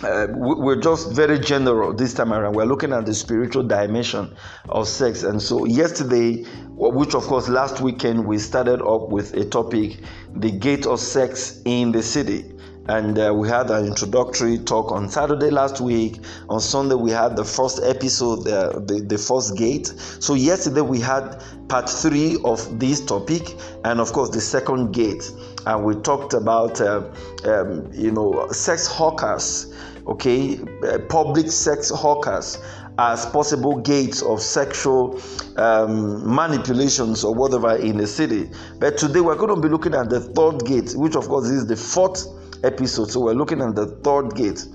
uh, 0.02 0.26
we're 0.30 0.80
just 0.80 1.12
very 1.12 1.38
general 1.38 1.92
this 1.92 2.12
time 2.12 2.32
around. 2.32 2.54
We're 2.54 2.66
looking 2.66 2.92
at 2.92 3.06
the 3.06 3.14
spiritual 3.14 3.62
dimension 3.62 4.34
of 4.68 4.88
sex. 4.88 5.22
And 5.22 5.40
so, 5.40 5.64
yesterday, 5.64 6.44
which 6.74 7.14
of 7.14 7.24
course 7.24 7.48
last 7.48 7.80
weekend, 7.80 8.26
we 8.26 8.38
started 8.38 8.82
up 8.82 9.08
with 9.08 9.34
a 9.34 9.44
topic 9.44 9.98
the 10.34 10.50
gate 10.50 10.86
of 10.86 11.00
sex 11.00 11.62
in 11.64 11.92
the 11.92 12.02
city. 12.02 12.55
And 12.88 13.18
uh, 13.18 13.34
we 13.34 13.48
had 13.48 13.70
an 13.70 13.84
introductory 13.84 14.58
talk 14.58 14.92
on 14.92 15.08
Saturday 15.08 15.50
last 15.50 15.80
week. 15.80 16.20
On 16.48 16.60
Sunday, 16.60 16.94
we 16.94 17.10
had 17.10 17.36
the 17.36 17.44
first 17.44 17.80
episode, 17.82 18.46
uh, 18.46 18.78
the, 18.78 19.04
the 19.06 19.18
first 19.18 19.56
gate. 19.56 19.86
So, 20.20 20.34
yesterday, 20.34 20.82
we 20.82 21.00
had 21.00 21.42
part 21.68 21.90
three 21.90 22.38
of 22.44 22.78
this 22.78 23.04
topic, 23.04 23.56
and 23.84 24.00
of 24.00 24.12
course, 24.12 24.30
the 24.30 24.40
second 24.40 24.92
gate. 24.92 25.32
And 25.66 25.84
we 25.84 25.96
talked 25.96 26.32
about, 26.32 26.80
uh, 26.80 27.10
um, 27.44 27.90
you 27.92 28.12
know, 28.12 28.48
sex 28.52 28.86
hawkers 28.86 29.74
okay, 30.06 30.58
uh, 30.88 30.98
public 31.08 31.50
sex 31.50 31.90
hawkers 31.90 32.58
as 32.98 33.26
possible 33.26 33.78
gates 33.80 34.22
of 34.22 34.40
sexual 34.40 35.20
um, 35.56 36.34
manipulations 36.34 37.24
or 37.24 37.34
whatever 37.34 37.76
in 37.76 37.98
the 37.98 38.06
city. 38.06 38.48
But 38.78 38.96
today 38.96 39.20
we're 39.20 39.36
going 39.36 39.54
to 39.54 39.60
be 39.60 39.68
looking 39.68 39.94
at 39.94 40.08
the 40.08 40.20
third 40.20 40.64
gate, 40.64 40.94
which 40.94 41.16
of 41.16 41.28
course 41.28 41.46
is 41.48 41.66
the 41.66 41.76
fourth 41.76 42.26
episode. 42.66 43.10
So 43.10 43.20
we're 43.20 43.32
looking 43.32 43.62
at 43.62 43.74
the 43.74 43.86
third 43.86 44.34
gate, 44.34 44.66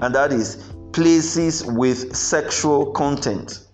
and 0.00 0.14
that 0.14 0.32
is 0.32 0.72
places 0.92 1.64
with 1.64 2.14
sexual 2.16 2.92
content 2.92 3.66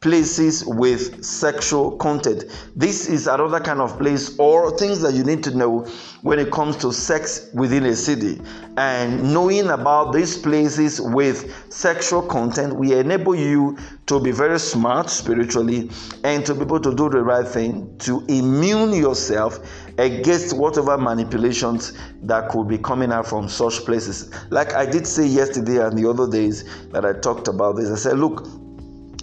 places 0.00 0.64
with 0.64 1.22
sexual 1.22 1.92
content. 1.98 2.44
This 2.74 3.06
is 3.06 3.26
another 3.26 3.60
kind 3.60 3.80
of 3.80 3.98
place 3.98 4.34
or 4.38 4.76
things 4.78 5.02
that 5.02 5.12
you 5.12 5.24
need 5.24 5.44
to 5.44 5.54
know 5.54 5.80
when 6.22 6.38
it 6.38 6.50
comes 6.50 6.76
to 6.78 6.92
sex 6.92 7.50
within 7.52 7.84
a 7.84 7.94
city. 7.94 8.40
And 8.78 9.34
knowing 9.34 9.68
about 9.68 10.12
these 10.14 10.38
places 10.38 11.02
with 11.02 11.70
sexual 11.70 12.22
content 12.22 12.76
will 12.76 12.98
enable 12.98 13.34
you 13.34 13.76
to 14.06 14.18
be 14.18 14.30
very 14.30 14.58
smart 14.58 15.10
spiritually 15.10 15.90
and 16.24 16.46
to 16.46 16.54
be 16.54 16.62
able 16.62 16.80
to 16.80 16.94
do 16.94 17.10
the 17.10 17.22
right 17.22 17.46
thing 17.46 17.94
to 17.98 18.24
immune 18.28 18.94
yourself 18.94 19.79
against 20.00 20.56
whatever 20.56 20.96
manipulations 20.96 21.92
that 22.22 22.48
could 22.48 22.66
be 22.66 22.78
coming 22.78 23.12
out 23.12 23.26
from 23.26 23.48
such 23.48 23.84
places. 23.84 24.32
Like 24.50 24.72
I 24.72 24.86
did 24.86 25.06
say 25.06 25.26
yesterday 25.26 25.84
and 25.84 25.96
the 25.96 26.08
other 26.08 26.26
days 26.28 26.64
that 26.88 27.04
I 27.04 27.12
talked 27.12 27.48
about 27.48 27.76
this, 27.76 27.90
I 27.90 27.96
said, 27.96 28.18
look, 28.18 28.48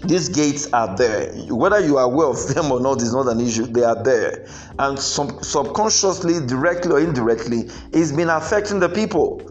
these 0.04 0.30
gates 0.30 0.72
are 0.74 0.96
there. 0.96 1.34
Whether 1.50 1.80
you 1.80 1.98
are 1.98 2.06
aware 2.06 2.28
of 2.28 2.54
them 2.54 2.72
or 2.72 2.80
not 2.80 3.02
is 3.02 3.12
not 3.12 3.28
an 3.28 3.42
issue. 3.42 3.66
They 3.66 3.84
are 3.84 4.02
there. 4.04 4.48
And 4.78 5.00
some, 5.00 5.42
subconsciously 5.42 6.46
directly 6.46 6.92
or 6.92 7.00
indirectly 7.00 7.70
it's 7.92 8.12
been 8.12 8.30
affecting 8.30 8.80
the 8.80 8.90
people. 8.90 9.42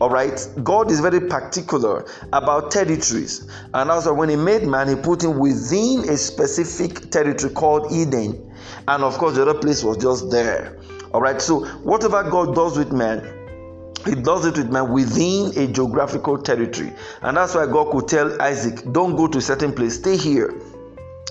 All 0.00 0.10
right? 0.10 0.48
God 0.62 0.92
is 0.92 1.00
very 1.00 1.20
particular 1.20 2.06
about 2.32 2.70
territories. 2.70 3.50
And 3.74 3.90
also 3.90 4.14
when 4.14 4.28
he 4.28 4.36
made 4.36 4.62
man 4.62 4.88
he 4.88 4.94
put 4.94 5.24
him 5.24 5.40
within 5.40 6.08
a 6.08 6.16
specific 6.16 7.10
territory 7.10 7.52
called 7.52 7.90
eden 7.90 8.47
and 8.88 9.02
of 9.02 9.16
course 9.18 9.36
the 9.36 9.42
other 9.42 9.58
place 9.58 9.82
was 9.82 9.96
just 9.96 10.30
there 10.30 10.78
all 11.12 11.20
right 11.20 11.40
so 11.40 11.64
whatever 11.78 12.22
god 12.30 12.54
does 12.54 12.76
with 12.76 12.92
man 12.92 13.34
he 14.04 14.14
does 14.14 14.46
it 14.46 14.56
with 14.56 14.70
man 14.70 14.92
within 14.92 15.50
a 15.56 15.66
geographical 15.72 16.38
territory 16.38 16.92
and 17.22 17.36
that's 17.36 17.54
why 17.54 17.66
god 17.66 17.90
could 17.92 18.08
tell 18.08 18.40
isaac 18.42 18.82
don't 18.92 19.16
go 19.16 19.26
to 19.26 19.38
a 19.38 19.42
certain 19.42 19.72
place 19.72 19.96
stay 19.96 20.16
here 20.16 20.54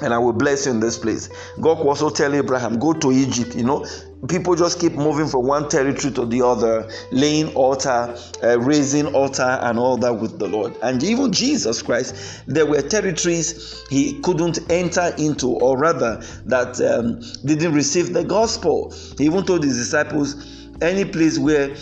and 0.01 0.13
I 0.13 0.17
will 0.17 0.33
bless 0.33 0.65
you 0.65 0.71
in 0.71 0.79
this 0.79 0.97
place. 0.97 1.29
God 1.59 1.79
also 1.79 2.09
tell 2.09 2.33
Abraham, 2.35 2.77
go 2.79 2.93
to 2.93 3.11
Egypt. 3.11 3.55
You 3.55 3.63
know, 3.63 3.85
people 4.27 4.55
just 4.55 4.79
keep 4.79 4.93
moving 4.93 5.27
from 5.27 5.45
one 5.45 5.69
territory 5.69 6.13
to 6.13 6.25
the 6.25 6.41
other, 6.41 6.89
laying 7.11 7.53
altar, 7.53 8.15
uh, 8.43 8.59
raising 8.59 9.13
altar, 9.13 9.59
and 9.61 9.77
all 9.77 9.97
that 9.97 10.13
with 10.13 10.39
the 10.39 10.47
Lord. 10.47 10.75
And 10.81 11.03
even 11.03 11.31
Jesus 11.31 11.81
Christ, 11.81 12.43
there 12.47 12.65
were 12.65 12.81
territories 12.81 13.85
he 13.89 14.19
couldn't 14.21 14.59
enter 14.71 15.13
into, 15.17 15.49
or 15.49 15.77
rather, 15.77 16.21
that 16.45 16.81
um, 16.81 17.21
didn't 17.45 17.73
receive 17.73 18.13
the 18.13 18.23
gospel. 18.23 18.93
He 19.17 19.25
even 19.25 19.45
told 19.45 19.63
his 19.63 19.77
disciples, 19.77 20.35
any 20.81 21.05
place 21.05 21.39
where 21.39 21.75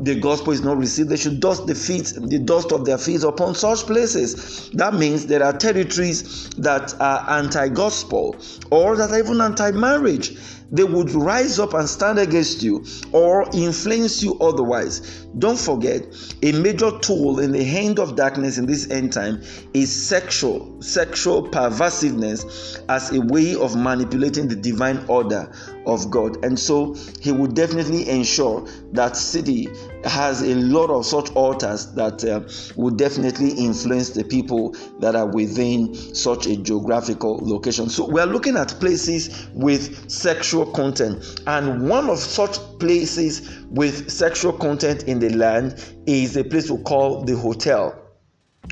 the 0.00 0.18
gospel 0.18 0.52
is 0.52 0.62
not 0.62 0.78
received, 0.78 1.08
they 1.10 1.16
should 1.16 1.40
dust 1.40 1.66
the 1.66 1.74
feet, 1.74 2.12
the 2.16 2.38
dust 2.38 2.72
of 2.72 2.84
their 2.84 2.98
feet 2.98 3.22
upon 3.22 3.54
such 3.54 3.80
places. 3.80 4.70
That 4.70 4.94
means 4.94 5.26
there 5.26 5.42
are 5.42 5.52
territories 5.52 6.48
that 6.50 6.94
are 7.00 7.38
anti-gospel 7.38 8.36
or 8.70 8.96
that 8.96 9.10
are 9.10 9.18
even 9.18 9.40
anti-marriage 9.40 10.36
they 10.72 10.84
would 10.84 11.10
rise 11.10 11.58
up 11.58 11.74
and 11.74 11.88
stand 11.88 12.18
against 12.18 12.62
you 12.62 12.84
or 13.12 13.48
influence 13.52 14.22
you 14.22 14.38
otherwise. 14.38 15.26
Don't 15.38 15.58
forget, 15.58 16.06
a 16.42 16.52
major 16.52 16.96
tool 17.00 17.40
in 17.40 17.52
the 17.52 17.64
hand 17.64 17.98
of 17.98 18.16
darkness 18.16 18.58
in 18.58 18.66
this 18.66 18.88
end 18.90 19.12
time 19.12 19.42
is 19.74 19.90
sexual, 19.90 20.80
sexual 20.80 21.48
perversiveness 21.48 22.80
as 22.88 23.12
a 23.12 23.20
way 23.20 23.54
of 23.56 23.76
manipulating 23.76 24.48
the 24.48 24.56
divine 24.56 25.04
order 25.08 25.50
of 25.86 26.10
God. 26.10 26.44
And 26.44 26.58
so 26.58 26.94
he 27.20 27.32
would 27.32 27.54
definitely 27.54 28.08
ensure 28.08 28.66
that 28.92 29.16
city 29.16 29.68
has 30.04 30.42
a 30.42 30.54
lot 30.54 30.90
of 30.90 31.06
such 31.06 31.30
altars 31.32 31.92
that 31.92 32.24
uh, 32.24 32.40
would 32.76 32.96
definitely 32.96 33.50
influence 33.50 34.10
the 34.10 34.24
people 34.24 34.74
that 35.00 35.14
are 35.14 35.26
within 35.26 35.94
such 36.14 36.46
a 36.46 36.56
geographical 36.56 37.38
location. 37.42 37.88
So 37.88 38.06
we 38.06 38.20
are 38.20 38.26
looking 38.26 38.56
at 38.56 38.68
places 38.80 39.48
with 39.52 40.10
sexual 40.10 40.66
content, 40.66 41.40
and 41.46 41.88
one 41.88 42.08
of 42.08 42.18
such 42.18 42.58
places 42.78 43.64
with 43.70 44.10
sexual 44.10 44.52
content 44.52 45.04
in 45.04 45.18
the 45.18 45.30
land 45.30 45.94
is 46.06 46.36
a 46.36 46.44
place 46.44 46.70
we 46.70 46.82
call 46.82 47.22
the 47.24 47.36
hotel. 47.36 47.96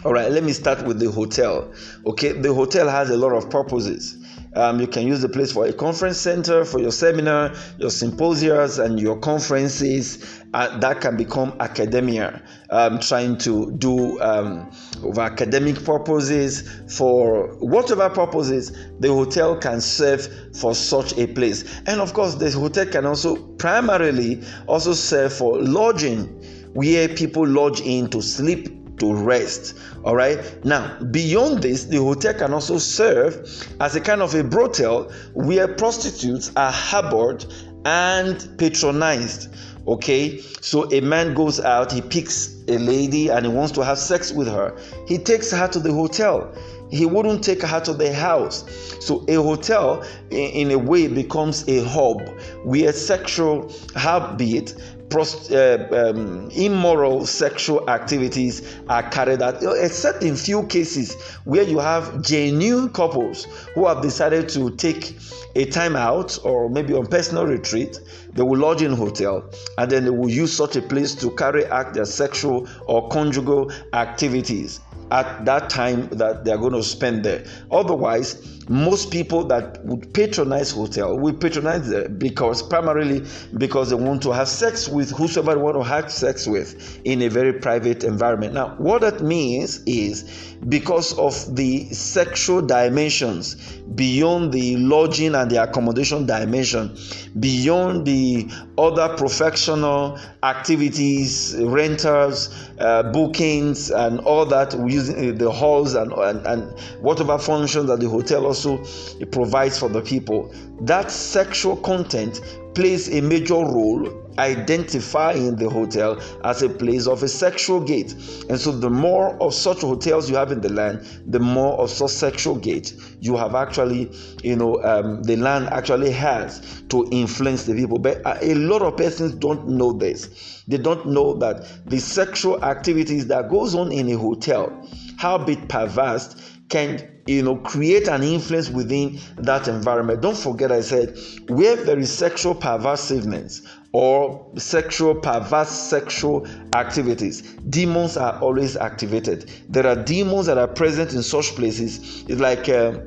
All 0.05 0.13
right, 0.13 0.31
let 0.31 0.45
me 0.45 0.53
start 0.53 0.87
with 0.87 1.01
the 1.01 1.11
hotel. 1.11 1.73
Okay, 2.07 2.33
the 2.33 2.55
hotel 2.55 2.89
has 2.89 3.11
a 3.11 3.17
lot 3.17 3.33
of 3.33 3.51
purposes. 3.51 4.18
Um, 4.55 4.81
you 4.81 4.87
can 4.87 5.07
use 5.07 5.21
the 5.21 5.29
place 5.29 5.53
for 5.53 5.67
a 5.67 5.73
conference 5.73 6.19
center, 6.19 6.65
for 6.65 6.81
your 6.81 6.93
seminar, 6.93 7.55
your 7.79 7.91
symposiums, 7.91 8.79
and 8.79 8.99
your 8.99 9.19
conferences. 9.19 10.43
Uh, 10.55 10.79
that 10.79 11.01
can 11.01 11.17
become 11.17 11.55
academia, 11.61 12.43
um, 12.71 12.99
trying 12.99 13.37
to 13.37 13.71
do 13.73 14.19
um, 14.21 14.71
for 15.01 15.21
academic 15.21 15.85
purposes, 15.85 16.69
for 16.97 17.49
whatever 17.57 18.09
purposes, 18.09 18.73
the 19.01 19.09
hotel 19.09 19.57
can 19.59 19.81
serve 19.81 20.57
for 20.57 20.75
such 20.75 21.17
a 21.19 21.27
place. 21.27 21.81
And 21.87 22.01
of 22.01 22.15
course, 22.15 22.35
the 22.37 22.51
hotel 22.51 22.87
can 22.87 23.05
also 23.05 23.37
primarily 23.37 24.43
also 24.67 24.95
serve 24.95 25.33
for 25.35 25.61
lodging, 25.61 26.25
where 26.73 27.09
people 27.09 27.47
lodge 27.47 27.81
in 27.81 28.09
to 28.11 28.23
sleep 28.23 28.78
to 28.99 29.15
rest. 29.15 29.77
All 30.05 30.17
right. 30.17 30.65
Now, 30.65 30.99
beyond 31.11 31.63
this, 31.63 31.85
the 31.85 31.99
hotel 31.99 32.35
can 32.35 32.53
also 32.53 32.79
serve 32.79 33.67
as 33.81 33.97
a 33.97 34.01
kind 34.01 34.23
of 34.23 34.35
a 34.35 34.45
brothel 34.45 35.11
where 35.35 35.69
prostitutes 35.69 36.51
are 36.57 36.73
harbored 36.73 37.45
and 37.85 38.49
patronized. 38.59 39.49
Okay, 39.87 40.43
so 40.61 40.93
a 40.93 41.01
man 41.01 41.33
goes 41.33 41.61
out, 41.61 41.91
he 41.91 42.03
picks 42.03 42.63
a 42.69 42.77
lady 42.77 43.31
and 43.31 43.47
he 43.47 43.51
wants 43.51 43.73
to 43.73 43.83
have 43.83 43.99
sex 43.99 44.33
with 44.33 44.47
her. 44.47 44.77
He 45.07 45.17
takes 45.17 45.51
her 45.51 45.67
to 45.69 45.81
the 45.81 45.93
hotel. 45.93 46.53
He 46.91 47.07
wouldn't 47.07 47.43
take 47.43 47.63
her 47.63 47.81
to 47.81 47.95
the 47.95 48.13
house. 48.13 48.65
So 49.01 49.25
a 49.29 49.35
hotel, 49.37 50.05
in, 50.31 50.71
a 50.71 50.79
way, 50.79 51.09
becomes 51.09 51.67
a 51.69 51.83
hub 51.85 52.29
where 52.65 52.93
sexual 52.93 53.73
habit 53.95 54.75
prost- 55.09 55.51
uh, 55.53 56.11
um, 56.11 56.51
immoral 56.51 57.27
sexual 57.27 57.89
activities 57.89 58.77
are 58.89 59.09
carried 59.11 59.43
out, 59.43 59.63
except 59.81 60.23
in 60.23 60.37
few 60.37 60.65
cases 60.67 61.15
where 61.45 61.63
you 61.63 61.79
have 61.79 62.23
genuine 62.23 62.91
couples 62.91 63.45
who 63.75 63.87
have 63.87 64.03
decided 64.03 64.49
to 64.51 64.71
take 64.77 65.17
a 65.55 65.65
time 65.67 65.97
out 65.97 66.39
or 66.45 66.69
maybe 66.69 66.95
on 66.95 67.07
personal 67.07 67.47
retreat. 67.47 68.01
They 68.33 68.43
will 68.43 68.59
lodge 68.59 68.83
in 68.83 68.93
hotel 68.93 69.51
and 69.79 69.91
then 69.91 70.05
they 70.05 70.11
will 70.11 70.31
use 70.31 70.53
such 70.53 70.77
a 70.77 70.83
place 70.83 71.15
to 71.17 71.31
carry 71.33 71.67
out 71.67 71.95
their 71.95 72.05
sexual 72.05 72.69
or 72.87 73.09
conjugal 73.09 73.73
activities 73.93 74.81
at 75.11 75.45
that 75.47 75.71
time 75.71 76.09
that 76.11 76.45
they 76.45 76.53
are 76.53 76.59
going 76.59 76.75
to 76.75 76.83
spend 76.83 77.25
there. 77.25 77.45
Otherwise, 77.71 78.58
most 78.69 79.11
people 79.11 79.45
that 79.45 79.85
would 79.85 80.13
patronize 80.13 80.73
hotel 80.73 81.19
will 81.19 81.35
patronize 81.35 81.91
because 82.19 82.63
primarily 82.63 83.25
because 83.57 83.91
they 83.91 83.97
want 83.97 84.23
to 84.23 84.33
have 84.33 84.49
sex 84.49 84.89
with 84.89 85.11
whosoever 85.11 85.55
they 85.55 85.61
want 85.61 85.77
to 85.77 85.83
have 85.83 86.11
sex 86.13 86.47
with 86.47 87.01
in 87.05 87.23
a 87.23 87.29
very 87.29 87.53
private 87.53 88.05
environment. 88.05 88.55
Now, 88.55 88.75
what 88.79 89.01
that 89.03 89.23
means 89.23 89.83
is 89.87 90.55
because 90.69 91.17
of 91.19 91.57
the 91.57 91.85
sexual 91.93 92.63
dimensions 92.63 93.55
beyond 93.95 94.53
the 94.53 94.77
lodging 94.77 95.35
and 95.35 95.51
the 95.51 95.63
accommodation 95.63 96.27
dimension, 96.27 96.97
beyond 97.39 98.07
the 98.07 98.49
other 98.77 99.17
professional 99.17 100.19
activities, 100.43 101.57
renters, 101.59 102.55
uh, 102.79 103.03
bookings, 103.13 103.91
and 103.91 104.21
all 104.21 104.47
that, 104.47 104.73
using 104.89 105.37
the 105.39 105.51
halls 105.51 105.95
and, 105.95 106.13
and, 106.13 106.47
and 106.47 106.79
whatever 107.01 107.39
functions 107.39 107.87
that 107.87 108.01
the 108.01 108.09
hotel 108.09 108.47
also 108.67 109.27
provides 109.27 109.79
for 109.79 109.89
the 109.89 110.01
people. 110.01 110.53
That 110.81 111.11
sexual 111.11 111.77
content 111.77 112.41
plays 112.75 113.09
a 113.13 113.21
major 113.21 113.55
role 113.55 114.25
identifying 114.39 115.57
the 115.57 115.69
hotel 115.69 116.21
as 116.45 116.63
a 116.63 116.69
place 116.69 117.09
of 117.09 117.25
a 117.25 117.29
sexual 117.29 117.81
gate. 117.81 118.13
And 118.49 118.59
so, 118.59 118.71
the 118.71 118.89
more 118.89 119.37
of 119.43 119.53
such 119.53 119.81
hotels 119.81 120.31
you 120.31 120.37
have 120.37 120.53
in 120.53 120.61
the 120.61 120.73
land, 120.73 121.05
the 121.27 121.41
more 121.41 121.77
of 121.81 121.91
such 121.91 122.11
sexual 122.11 122.55
gate 122.55 122.95
you 123.21 123.37
have 123.37 123.57
actually, 123.57 124.13
you 124.45 124.55
know, 124.55 124.81
um, 124.85 125.25
the 125.25 125.37
land 125.37 125.69
actually 125.71 126.13
has 126.13 126.83
to 126.91 127.09
influence 127.11 127.65
the 127.65 127.75
people. 127.75 127.99
But 127.99 128.23
a 128.25 128.55
lot 128.55 128.83
of 128.83 128.97
persons 128.97 129.35
don't 129.35 129.67
know 129.69 129.93
this. 129.93 130.63
They 130.69 130.79
don't 130.79 131.07
know 131.07 131.35
that 131.39 131.67
the 131.87 131.99
sexual 131.99 132.65
activities 132.65 133.27
that 133.27 133.51
goes 133.51 133.75
on 133.75 133.91
in 133.91 134.09
a 134.11 134.17
hotel, 134.17 134.89
how 135.17 135.39
bit 135.39 135.69
perverse 135.69 136.37
can 136.69 137.18
you 137.29 137.43
know 137.43 137.57
create 137.57 138.09
an 138.09 138.23
influence 138.23 138.71
within 138.71 139.19
that 139.37 139.69
environment. 139.69 140.21
Don't 140.21 140.37
forget 140.37 140.73
i 140.73 140.81
said 140.81 141.17
where 141.49 141.77
there 141.77 141.99
is 141.99 142.11
sexual 142.13 142.55
perversiveness 142.55 143.67
or 143.93 144.51
sexual 144.57 145.15
perverse 145.15 145.69
sexual 145.69 146.47
activities 146.75 147.43
demons 147.69 148.17
are 148.17 148.39
always 148.41 148.77
activated. 148.77 149.51
There 149.69 149.87
are 149.87 149.97
demons 149.97 150.47
that 150.47 150.59
are 150.59 150.69
present 150.69 151.13
in 151.13 151.23
such 151.23 151.55
places. 151.55 152.25
It's 152.29 152.41
like 152.41 152.69
uh, 152.69 152.99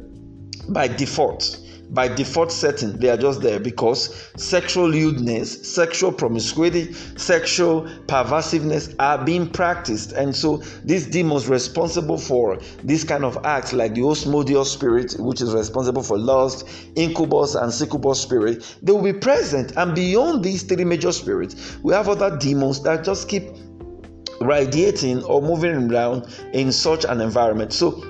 by 0.70 0.88
default 0.88 1.58
by 1.91 2.07
default 2.07 2.51
setting 2.51 2.93
they 2.98 3.10
are 3.10 3.17
just 3.17 3.41
there 3.41 3.60
because 3.60 4.31
sexual 4.38 4.88
lewdness 4.88 5.67
sexual 5.67 6.12
promiscuity 6.12 6.93
sexual 7.17 7.83
perversiveness 8.07 8.93
are 9.00 9.24
being 9.24 9.48
practiced. 9.50 10.12
And 10.13 10.36
so 10.36 10.57
these 10.83 11.07
demons 11.07 11.48
responsible 11.48 12.17
for 12.17 12.60
this 12.83 13.03
kind 13.03 13.24
of 13.24 13.38
acts 13.45 13.74
like 13.74 13.93
the 13.93 14.07
Asmodeus 14.07 14.71
spirit 14.71 15.15
which 15.19 15.41
is 15.41 15.53
responsible 15.53 16.03
for 16.03 16.17
lust 16.17 16.67
incubus 16.95 17.55
and 17.55 17.71
succubus 17.71 18.21
spirit. 18.21 18.77
They 18.81 18.91
will 18.91 19.03
be 19.03 19.13
present. 19.13 19.74
And 19.77 19.95
beyond 19.95 20.43
these 20.43 20.63
three 20.63 20.83
major 20.83 21.12
spirits 21.12 21.77
we 21.83 21.93
have 21.93 22.10
other 22.10 22.38
demons 22.38 22.81
that 22.83 23.03
just 23.03 23.29
keep 23.29 23.43
radiating 24.41 25.24
or 25.24 25.41
moving 25.41 25.91
around 25.91 26.27
in 26.53 26.71
such 26.71 27.05
an 27.05 27.21
environment. 27.21 27.74
So 27.74 28.03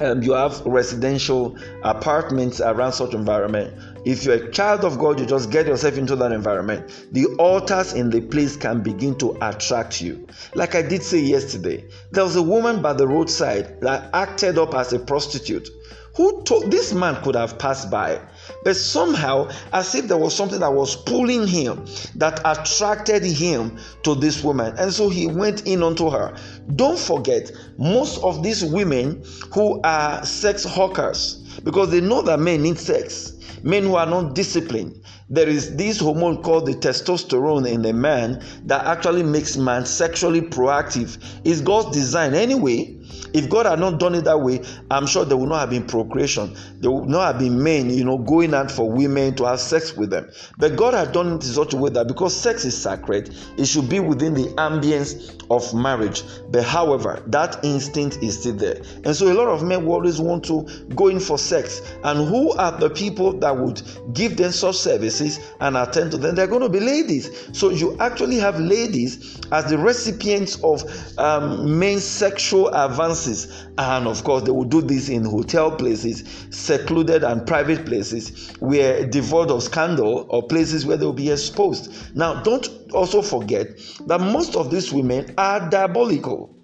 um, 0.00 0.22
you 0.22 0.32
have 0.32 0.60
residential 0.66 1.56
apartments 1.82 2.60
around 2.60 2.92
such 2.92 3.14
environment. 3.14 3.74
If 4.04 4.24
you're 4.24 4.34
a 4.34 4.50
child 4.52 4.84
of 4.84 4.98
god 4.98 5.18
you 5.18 5.26
just 5.26 5.50
get 5.50 5.66
yourself 5.66 5.98
into 5.98 6.16
that 6.16 6.32
environment. 6.32 7.06
The 7.12 7.26
altars 7.38 7.92
in 7.92 8.10
the 8.10 8.20
place 8.20 8.56
can 8.56 8.82
begin 8.82 9.16
to 9.18 9.36
attract 9.40 10.00
you. 10.00 10.26
Like 10.54 10.74
i 10.74 10.82
did 10.82 11.02
say 11.02 11.20
yesterday 11.20 11.84
there 12.10 12.24
was 12.24 12.36
a 12.36 12.42
woman 12.42 12.82
by 12.82 12.92
the 12.92 13.06
roadside 13.06 13.80
that 13.80 14.10
acted 14.14 14.58
up 14.58 14.74
as 14.74 14.92
a 14.92 14.98
prostitute. 14.98 15.68
Who 16.16 16.42
told 16.44 16.70
this 16.70 16.94
man 16.94 17.22
could 17.22 17.34
have 17.34 17.58
passed 17.58 17.90
by 17.90 18.20
but 18.64 18.76
somehow 18.76 19.48
as 19.72 19.94
if 19.94 20.08
there 20.08 20.16
was 20.16 20.34
something 20.34 20.60
that 20.60 20.72
was 20.72 20.96
pulling 20.96 21.46
him 21.46 21.84
that 22.14 22.40
attracted 22.44 23.22
him 23.22 23.76
to 24.02 24.14
this 24.14 24.42
woman 24.42 24.74
and 24.78 24.92
so 24.92 25.08
he 25.08 25.26
went 25.26 25.66
in 25.66 25.82
onto 25.82 26.10
her 26.10 26.36
don't 26.74 26.98
forget 26.98 27.50
most 27.78 28.22
of 28.22 28.42
these 28.42 28.64
women 28.64 29.22
who 29.52 29.80
are 29.82 30.24
sex 30.24 30.64
hawkers 30.64 31.42
because 31.64 31.90
they 31.90 32.00
know 32.00 32.22
that 32.22 32.38
men 32.40 32.62
need 32.62 32.78
sex. 32.78 33.32
Men 33.62 33.84
who 33.84 33.96
are 33.96 34.06
not 34.06 34.34
disciplined. 34.34 35.00
There 35.28 35.48
is 35.48 35.74
this 35.76 35.98
hormone 35.98 36.42
called 36.42 36.66
the 36.66 36.74
testosterone 36.74 37.68
in 37.68 37.82
the 37.82 37.92
man 37.92 38.44
that 38.66 38.86
actually 38.86 39.22
makes 39.22 39.56
man 39.56 39.86
sexually 39.86 40.42
proactive. 40.42 41.18
It's 41.44 41.60
God's 41.60 41.96
design 41.96 42.34
anyway. 42.34 42.95
If 43.32 43.48
God 43.48 43.66
had 43.66 43.78
not 43.78 43.98
done 43.98 44.14
it 44.14 44.24
that 44.24 44.40
way, 44.40 44.62
I'm 44.90 45.06
sure 45.06 45.24
there 45.24 45.36
would 45.36 45.48
not 45.48 45.60
have 45.60 45.70
been 45.70 45.86
procreation. 45.86 46.56
There 46.80 46.90
would 46.90 47.08
not 47.08 47.32
have 47.32 47.38
been 47.38 47.62
men, 47.62 47.90
you 47.90 48.04
know, 48.04 48.18
going 48.18 48.54
out 48.54 48.70
for 48.70 48.90
women 48.90 49.34
to 49.36 49.44
have 49.44 49.60
sex 49.60 49.96
with 49.96 50.10
them. 50.10 50.30
But 50.58 50.76
God 50.76 50.94
had 50.94 51.12
done 51.12 51.28
it 51.28 51.32
in 51.34 51.42
such 51.42 51.74
a 51.74 51.76
way 51.76 51.90
that 51.90 52.08
because 52.08 52.34
sex 52.34 52.64
is 52.64 52.76
sacred, 52.76 53.34
it 53.58 53.66
should 53.66 53.88
be 53.88 54.00
within 54.00 54.34
the 54.34 54.46
ambience 54.54 55.36
of 55.50 55.74
marriage. 55.74 56.22
But 56.50 56.64
however, 56.64 57.22
that 57.28 57.64
instinct 57.64 58.18
is 58.22 58.40
still 58.40 58.54
there. 58.54 58.82
And 59.04 59.14
so 59.14 59.30
a 59.30 59.34
lot 59.34 59.48
of 59.48 59.62
men 59.62 59.84
will 59.84 59.94
always 59.94 60.20
want 60.20 60.44
to 60.44 60.66
go 60.94 61.08
in 61.08 61.20
for 61.20 61.38
sex. 61.38 61.82
And 62.04 62.28
who 62.28 62.52
are 62.52 62.72
the 62.72 62.90
people 62.90 63.32
that 63.40 63.56
would 63.56 63.82
give 64.12 64.36
them 64.36 64.52
such 64.52 64.76
services 64.76 65.40
and 65.60 65.76
attend 65.76 66.10
to 66.12 66.18
them? 66.18 66.34
They're 66.34 66.46
going 66.46 66.62
to 66.62 66.68
be 66.68 66.80
ladies. 66.80 67.50
So 67.52 67.70
you 67.70 67.96
actually 67.98 68.36
have 68.36 68.58
ladies 68.58 69.40
as 69.52 69.66
the 69.70 69.78
recipients 69.78 70.62
of 70.62 70.84
um, 71.18 71.78
men's 71.78 72.04
sexual 72.04 72.68
and 73.78 74.06
of 74.06 74.24
course, 74.24 74.42
they 74.42 74.50
will 74.50 74.64
do 74.64 74.80
this 74.80 75.08
in 75.08 75.24
hotel 75.24 75.70
places, 75.70 76.24
secluded 76.50 77.22
and 77.24 77.46
private 77.46 77.86
places 77.86 78.50
where 78.60 79.06
devoid 79.06 79.50
of 79.50 79.62
scandal 79.62 80.26
or 80.28 80.46
places 80.46 80.84
where 80.84 80.96
they 80.96 81.04
will 81.04 81.12
be 81.12 81.30
exposed. 81.30 82.16
Now, 82.16 82.42
don't 82.42 82.68
also 82.92 83.22
forget 83.22 83.68
that 84.06 84.20
most 84.20 84.56
of 84.56 84.70
these 84.70 84.92
women 84.92 85.34
are 85.38 85.68
diabolical. 85.68 86.54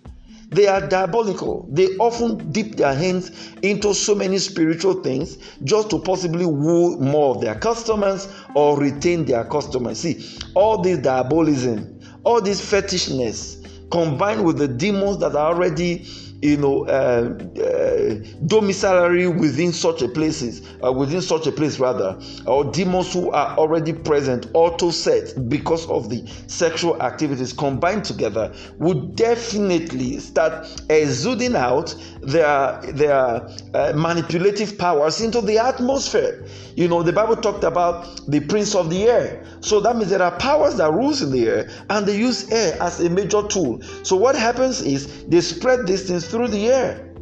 They 0.51 0.67
are 0.67 0.87
diabolical. 0.87 1.67
They 1.71 1.97
often 1.97 2.53
dip 2.53 2.77
their 2.77 2.95
hands 2.95 3.31
into 3.63 3.95
so 3.95 4.15
many 4.15 4.39
spiritual 4.39 5.03
things 5.03 5.39
just 5.65 5.91
to 5.91 5.99
possibly 5.99 6.45
woo 6.45 6.99
more 6.99 7.35
of 7.35 7.41
their 7.41 7.55
customers 7.55 8.29
or 8.55 8.79
retain 8.79 9.25
their 9.25 9.45
customers. 9.45 10.01
See, 10.01 10.39
all 10.55 10.83
this 10.83 10.99
diabolism, 10.99 12.01
all 12.25 12.43
this 12.43 12.61
fetishness 12.61 13.63
combined 13.93 14.45
with 14.45 14.59
the 14.59 14.67
demons 14.67 15.19
that 15.19 15.37
are 15.37 15.55
already 15.55 16.07
you 16.43 16.57
know, 16.57 16.85
uh, 16.87 17.33
uh, 17.63 18.15
domiciliary 18.47 19.29
within 19.29 19.73
such 19.73 20.03
a 20.03 20.09
places, 20.09 20.69
uh, 20.85 20.93
within 20.93 21.23
such 21.23 21.47
a 21.47 21.53
place 21.53 21.79
rather, 21.79 22.21
or 22.47 22.65
demons 22.65 23.13
who 23.13 23.31
are 23.31 23.57
already 23.57 23.93
present, 23.93 24.49
auto 24.53 24.91
set 24.91 25.49
because 25.49 25.89
of 25.89 26.11
the 26.11 26.27
sexual 26.49 27.01
activities 27.01 27.53
combined 27.53 28.05
together, 28.05 28.53
would 28.79 29.15
definitely 29.15 30.19
start 30.19 30.67
exuding 30.91 31.55
out 31.55 31.95
their 32.23 32.81
their 32.93 33.49
uh, 33.75 33.93
manipulative 33.95 34.77
powers 34.77 35.21
into 35.21 35.41
the 35.41 35.59
atmosphere. 35.59 36.45
You 36.75 36.89
know, 36.89 37.03
the 37.03 37.13
Bible 37.13 37.37
talked 37.37 37.65
about 37.65 38.27
the 38.29 38.41
prince 38.41 38.75
of 38.75 38.91
the 38.91 39.05
air, 39.05 39.45
so 39.61 39.79
that 39.81 39.95
means 39.97 40.11
there 40.11 40.23
are 40.23 40.37
powers 40.39 40.77
that 40.79 40.91
rules 40.93 41.23
in 41.23 41.31
the 41.31 41.47
air, 41.49 41.71
and 41.89 42.05
they 42.05 42.17
use 42.17 42.51
air 42.51 42.77
as 42.83 42.99
a 42.99 43.09
major 43.09 43.47
tool. 43.47 43.81
So 44.03 44.17
what 44.17 44.35
happens 44.35 44.81
is 44.81 45.25
they 45.27 45.41
spread 45.41 45.87
these 45.87 46.09
things 46.09 46.32
through 46.33 46.49
the 46.49 46.67
air. 46.67 47.15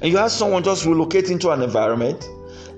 And 0.00 0.10
you 0.10 0.16
have 0.16 0.32
someone 0.32 0.64
just 0.64 0.84
relocate 0.84 1.30
into 1.30 1.50
an 1.50 1.62
environment 1.62 2.28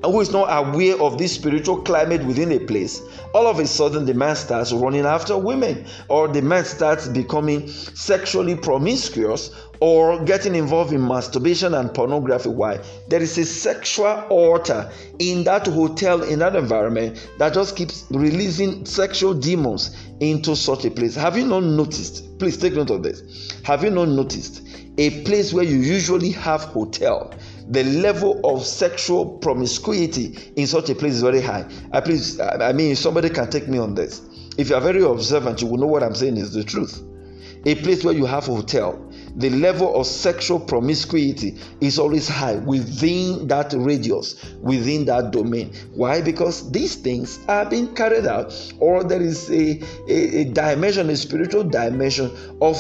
who 0.03 0.21
is 0.21 0.31
not 0.31 0.47
aware 0.51 1.01
of 1.01 1.17
this 1.17 1.35
spiritual 1.35 1.81
climate 1.81 2.23
within 2.25 2.53
a 2.53 2.59
place, 2.59 3.01
all 3.35 3.49
of 3.49 3.59
a 3.59 3.67
sudden 3.67 4.07
the 4.07 4.15
man 4.15 4.37
starts 4.37 4.73
running 4.73 5.05
after 5.05 5.37
women, 5.37 5.85
or 6.09 6.29
the 6.29 6.41
man 6.41 6.65
starts 6.65 7.09
becoming 7.09 7.69
sexually 7.69 8.55
promiscuous, 8.55 9.51
or 9.81 10.25
getting 10.25 10.55
involved 10.55 10.93
in 10.93 11.07
masturbation 11.07 11.75
and 11.75 11.93
pornography. 11.93 12.49
Why? 12.49 12.81
There 13.09 13.21
is 13.21 13.37
a 13.37 13.45
sexual 13.45 14.25
altar 14.31 14.91
in 15.19 15.43
that 15.45 15.67
hotel, 15.67 16.23
in 16.23 16.39
that 16.39 16.55
environment, 16.55 17.29
that 17.39 17.53
just 17.55 17.77
keeps 17.77 18.07
releasing 18.11 18.87
sexual 18.87 19.35
demons 19.35 19.97
into 20.21 20.55
such 20.55 20.85
a 20.85 20.91
place. 20.91 21.17
Have 21.17 21.37
you 21.37 21.45
not 21.45 21.65
noticed? 21.65 22.39
Please 22.39 22.57
take 22.57 22.75
note 22.75 22.91
of 22.91 23.03
this. 23.03 23.51
Have 23.65 23.83
you 23.83 23.91
not 23.91 24.09
noticed 24.09 24.63
a 24.97 25.25
place 25.25 25.53
where 25.53 25.65
you 25.65 25.79
usually 25.79 26.31
have 26.31 26.63
hotel 26.63 27.35
the 27.69 27.85
level 27.85 28.41
of 28.45 28.65
sexual 28.65 29.39
promiscuity 29.39 30.37
in 30.57 30.67
such 30.67 30.91
a 30.91 30.95
place 30.95 31.15
is 31.15 31.23
very 31.23 31.41
high 31.41 31.67
i 31.93 32.01
please 32.01 32.39
i 32.41 32.73
mean 32.73 32.95
somebody 32.95 33.31
can 33.31 33.49
take 33.49 33.69
me 33.69 33.79
on 33.79 33.95
this 33.95 34.23
if 34.59 34.69
you 34.69 34.75
are 34.75 34.81
very 34.81 35.03
observant 35.03 35.61
you 35.61 35.67
will 35.67 35.79
know 35.79 35.87
what 35.87 36.03
i'm 36.03 36.15
saying 36.15 36.37
is 36.37 36.53
the 36.53 36.65
truth 36.65 37.03
a 37.67 37.75
place 37.77 38.05
where 38.05 38.15
you 38.15 38.27
have 38.27 38.49
a 38.49 38.55
hotel 38.55 39.11
the 39.37 39.51
level 39.51 39.99
of 39.99 40.07
sexual 40.07 40.61
promiscuity 40.61 41.59
is 41.81 41.99
always 41.99 42.29
high 42.29 42.55
within 42.57 43.49
that 43.49 43.73
radius, 43.77 44.37
within 44.61 45.05
that 45.07 45.33
domain. 45.33 45.73
Why? 45.95 46.23
Because 46.23 46.71
these 46.71 46.95
things 46.95 47.41
are 47.49 47.65
being 47.65 47.95
carried 47.95 48.27
out, 48.27 48.55
or 48.79 49.03
there 49.03 49.21
is 49.21 49.51
a, 49.51 49.83
a, 50.09 50.41
a 50.41 50.45
dimension, 50.45 51.11
a 51.11 51.17
spiritual 51.17 51.65
dimension 51.65 52.31
of 52.61 52.77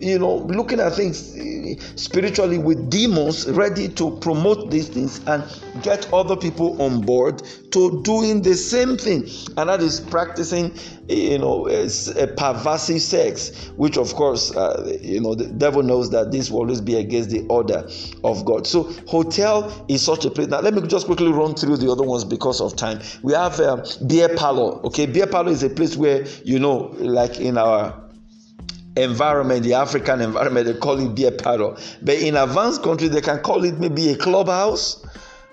you 0.00 0.18
know, 0.18 0.36
looking 0.36 0.80
at 0.80 0.94
things 0.94 1.36
eh, 1.36 1.74
spiritually 1.94 2.58
with 2.58 2.90
demons 2.90 3.48
ready 3.50 3.88
to 3.88 4.16
promote 4.18 4.70
these 4.70 4.88
things 4.88 5.20
and 5.26 5.44
get 5.82 6.10
other 6.12 6.36
people 6.36 6.80
on 6.80 7.02
board 7.02 7.42
to 7.70 8.02
doing 8.02 8.42
the 8.42 8.54
same 8.54 8.96
thing. 8.96 9.28
And 9.56 9.68
that 9.68 9.80
is 9.80 10.00
practicing, 10.00 10.74
you 11.08 11.38
know, 11.38 11.68
a 11.68 11.86
perversive 11.86 13.00
sex, 13.00 13.68
which 13.76 13.98
of 13.98 14.14
course, 14.14 14.54
uh, 14.56 14.98
you 15.02 15.20
know, 15.20 15.34
the 15.34 15.46
devil 15.46 15.82
knows 15.82 16.10
that 16.10 16.32
this 16.32 16.50
will 16.50 16.60
always 16.60 16.80
be 16.80 16.96
against 16.96 17.30
the 17.30 17.46
order 17.48 17.88
of 18.24 18.44
God. 18.44 18.66
So, 18.66 18.84
hotel 19.06 19.84
is 19.88 20.02
such 20.02 20.24
a 20.24 20.30
place. 20.30 20.48
Now, 20.48 20.60
let 20.60 20.74
me 20.74 20.86
just 20.86 21.06
quickly 21.06 21.30
run 21.30 21.54
through 21.54 21.76
the 21.76 21.90
other 21.90 22.04
ones 22.04 22.24
because 22.24 22.60
of 22.60 22.74
time. 22.74 23.00
We 23.22 23.34
have 23.34 23.60
um, 23.60 23.84
beer 24.06 24.34
parlor. 24.34 24.80
Okay, 24.86 25.06
beer 25.06 25.26
parlor 25.26 25.52
is 25.52 25.62
a 25.62 25.70
place 25.70 25.96
where, 25.96 26.26
you 26.44 26.58
know, 26.58 26.94
like 26.98 27.38
in 27.38 27.58
our 27.58 28.09
environment, 29.02 29.62
the 29.62 29.74
African 29.74 30.20
environment, 30.20 30.66
they 30.66 30.74
call 30.74 30.98
it 30.98 31.14
beer 31.14 31.30
parlor. 31.30 31.76
But 32.02 32.16
in 32.16 32.36
advanced 32.36 32.82
countries, 32.82 33.10
they 33.10 33.20
can 33.20 33.40
call 33.40 33.64
it 33.64 33.78
maybe 33.78 34.10
a 34.10 34.16
clubhouse, 34.16 35.04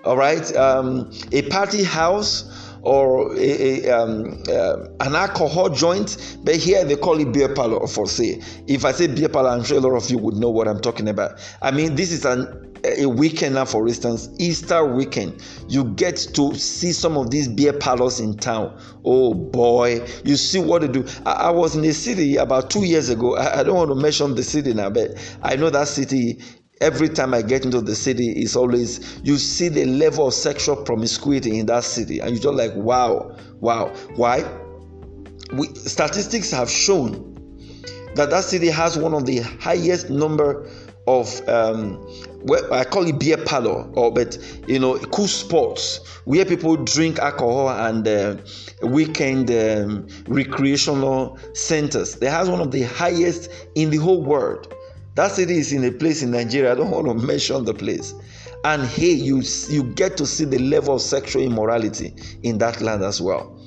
all 0.04 0.16
right, 0.16 0.54
um, 0.56 1.10
a 1.32 1.42
party 1.42 1.82
house, 1.84 2.68
or 2.82 3.34
a, 3.36 3.86
a, 3.86 3.90
um, 3.90 4.42
uh, 4.48 4.86
an 5.00 5.14
alcohol 5.14 5.68
joint. 5.68 6.38
But 6.44 6.56
here 6.56 6.84
they 6.84 6.96
call 6.96 7.20
it 7.20 7.32
beer 7.32 7.52
parlor 7.54 7.86
for 7.86 8.06
say. 8.06 8.40
If 8.66 8.84
I 8.84 8.92
say 8.92 9.08
beer 9.08 9.28
parlor, 9.28 9.50
I'm 9.50 9.64
sure 9.64 9.78
a 9.78 9.80
lot 9.80 9.96
of 9.96 10.08
you 10.10 10.18
would 10.18 10.36
know 10.36 10.50
what 10.50 10.68
I'm 10.68 10.80
talking 10.80 11.08
about. 11.08 11.38
I 11.60 11.70
mean, 11.70 11.96
this 11.96 12.12
is 12.12 12.24
an 12.24 12.67
a 12.84 13.06
weekend 13.06 13.54
now, 13.54 13.64
for 13.64 13.86
instance, 13.86 14.28
Easter 14.38 14.84
weekend, 14.84 15.42
you 15.68 15.84
get 15.84 16.16
to 16.34 16.54
see 16.54 16.92
some 16.92 17.16
of 17.16 17.30
these 17.30 17.48
beer 17.48 17.72
parlors 17.72 18.20
in 18.20 18.36
town. 18.36 18.78
Oh 19.04 19.34
boy, 19.34 20.06
you 20.24 20.36
see 20.36 20.58
what 20.58 20.82
they 20.82 20.88
do. 20.88 21.06
I, 21.26 21.32
I 21.32 21.50
was 21.50 21.76
in 21.76 21.84
a 21.84 21.92
city 21.92 22.36
about 22.36 22.70
two 22.70 22.84
years 22.84 23.08
ago. 23.08 23.36
I, 23.36 23.60
I, 23.60 23.62
don't 23.62 23.76
want 23.76 23.90
to 23.90 23.94
mention 23.94 24.34
the 24.34 24.42
city 24.42 24.74
now, 24.74 24.90
but 24.90 25.10
I 25.42 25.56
know 25.56 25.70
that 25.70 25.88
city. 25.88 26.40
Every 26.80 27.08
time 27.08 27.34
I 27.34 27.42
get 27.42 27.64
into 27.64 27.80
the 27.80 27.96
city, 27.96 28.30
it's 28.30 28.54
always 28.54 29.20
you 29.24 29.36
see 29.36 29.68
the 29.68 29.84
level 29.84 30.28
of 30.28 30.34
sexual 30.34 30.76
promiscuity 30.76 31.58
in 31.58 31.66
that 31.66 31.82
city, 31.82 32.20
and 32.20 32.30
you're 32.30 32.42
just 32.42 32.54
like, 32.54 32.72
wow, 32.76 33.36
wow. 33.58 33.88
Why? 34.14 34.48
We, 35.54 35.66
statistics 35.74 36.52
have 36.52 36.70
shown 36.70 37.34
that 38.14 38.30
that 38.30 38.44
city 38.44 38.68
has 38.68 38.96
one 38.96 39.12
of 39.12 39.26
the 39.26 39.38
highest 39.38 40.08
number 40.08 40.70
of 41.08 41.48
um, 41.48 42.06
well, 42.42 42.72
I 42.72 42.84
call 42.84 43.06
it 43.06 43.18
beer 43.18 43.36
parlor, 43.36 43.90
or 43.94 44.12
but 44.12 44.38
you 44.66 44.78
know, 44.78 44.98
cool 44.98 45.26
spots 45.26 46.06
where 46.24 46.44
people 46.44 46.76
drink 46.76 47.18
alcohol 47.18 47.68
and 47.70 48.06
uh, 48.06 48.36
weekend 48.82 49.50
um, 49.50 50.06
recreational 50.26 51.38
centers. 51.54 52.16
They 52.16 52.26
has 52.30 52.48
one 52.48 52.60
of 52.60 52.70
the 52.70 52.82
highest 52.82 53.50
in 53.74 53.90
the 53.90 53.96
whole 53.96 54.22
world. 54.22 54.72
That 55.16 55.32
city 55.32 55.58
is 55.58 55.72
in 55.72 55.82
a 55.84 55.90
place 55.90 56.22
in 56.22 56.30
Nigeria. 56.30 56.72
I 56.72 56.74
don't 56.76 56.90
want 56.92 57.06
to 57.06 57.14
mention 57.26 57.64
the 57.64 57.74
place. 57.74 58.14
And 58.64 58.84
hey, 58.86 59.12
you 59.12 59.42
you 59.68 59.82
get 59.82 60.16
to 60.18 60.26
see 60.26 60.44
the 60.44 60.58
level 60.58 60.96
of 60.96 61.02
sexual 61.02 61.42
immorality 61.42 62.14
in 62.42 62.58
that 62.58 62.80
land 62.80 63.02
as 63.02 63.20
well. 63.20 63.57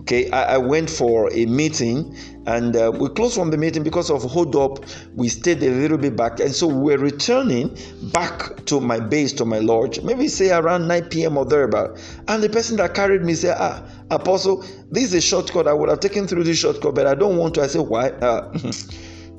Okay, 0.00 0.30
I, 0.30 0.54
I 0.54 0.58
went 0.58 0.88
for 0.88 1.30
a 1.32 1.46
meeting 1.46 2.16
and 2.46 2.74
uh, 2.74 2.90
we 2.94 3.08
closed 3.10 3.34
from 3.34 3.50
the 3.50 3.58
meeting 3.58 3.82
because 3.82 4.10
of 4.10 4.22
hold 4.22 4.56
up. 4.56 4.84
We 5.14 5.28
stayed 5.28 5.62
a 5.62 5.70
little 5.70 5.98
bit 5.98 6.16
back, 6.16 6.40
and 6.40 6.54
so 6.54 6.66
we're 6.66 6.98
returning 6.98 7.76
back 8.12 8.64
to 8.66 8.80
my 8.80 8.98
base, 8.98 9.32
to 9.34 9.44
my 9.44 9.58
lodge, 9.58 10.00
maybe 10.02 10.26
say 10.28 10.50
around 10.50 10.88
9 10.88 11.04
p.m. 11.10 11.36
or 11.36 11.44
thereabout. 11.44 11.98
And 12.28 12.42
the 12.42 12.48
person 12.48 12.76
that 12.78 12.94
carried 12.94 13.22
me 13.22 13.34
said, 13.34 13.56
Ah, 13.58 13.86
Apostle, 14.10 14.64
this 14.90 15.04
is 15.04 15.14
a 15.14 15.20
shortcut. 15.20 15.68
I 15.68 15.74
would 15.74 15.90
have 15.90 16.00
taken 16.00 16.26
through 16.26 16.44
this 16.44 16.58
shortcut, 16.58 16.94
but 16.94 17.06
I 17.06 17.14
don't 17.14 17.36
want 17.36 17.54
to. 17.56 17.62
I 17.62 17.66
said, 17.66 17.82
Why? 17.82 18.08
Uh, 18.08 18.56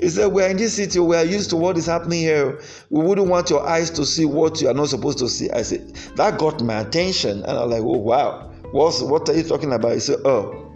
He 0.02 0.10
said, 0.10 0.28
We're 0.28 0.50
in 0.50 0.58
this 0.58 0.74
city, 0.74 1.00
we 1.00 1.16
are 1.16 1.24
used 1.24 1.52
to 1.52 1.56
what 1.56 1.78
is 1.78 1.86
happening 1.86 2.20
here. 2.20 2.60
We 2.90 3.04
wouldn't 3.06 3.28
want 3.28 3.50
your 3.52 3.66
eyes 3.68 3.92
to 3.92 4.06
see 4.06 4.26
what 4.26 4.60
you 4.60 4.68
are 4.68 4.74
not 4.74 4.90
supposed 4.90 5.20
to 5.20 5.30
see. 5.30 5.50
I 5.52 5.62
said, 5.62 5.94
That 6.16 6.40
got 6.40 6.62
my 6.64 6.80
attention. 6.80 7.44
And 7.44 7.52
I 7.52 7.64
was 7.66 7.72
like, 7.72 7.84
Oh, 7.84 7.98
wow. 8.00 8.51
What's, 8.72 9.02
what 9.02 9.28
are 9.30 9.36
you 9.36 9.44
talking 9.44 9.74
about? 9.74 9.94
He 9.94 10.00
said, 10.00 10.20
Oh, 10.26 10.74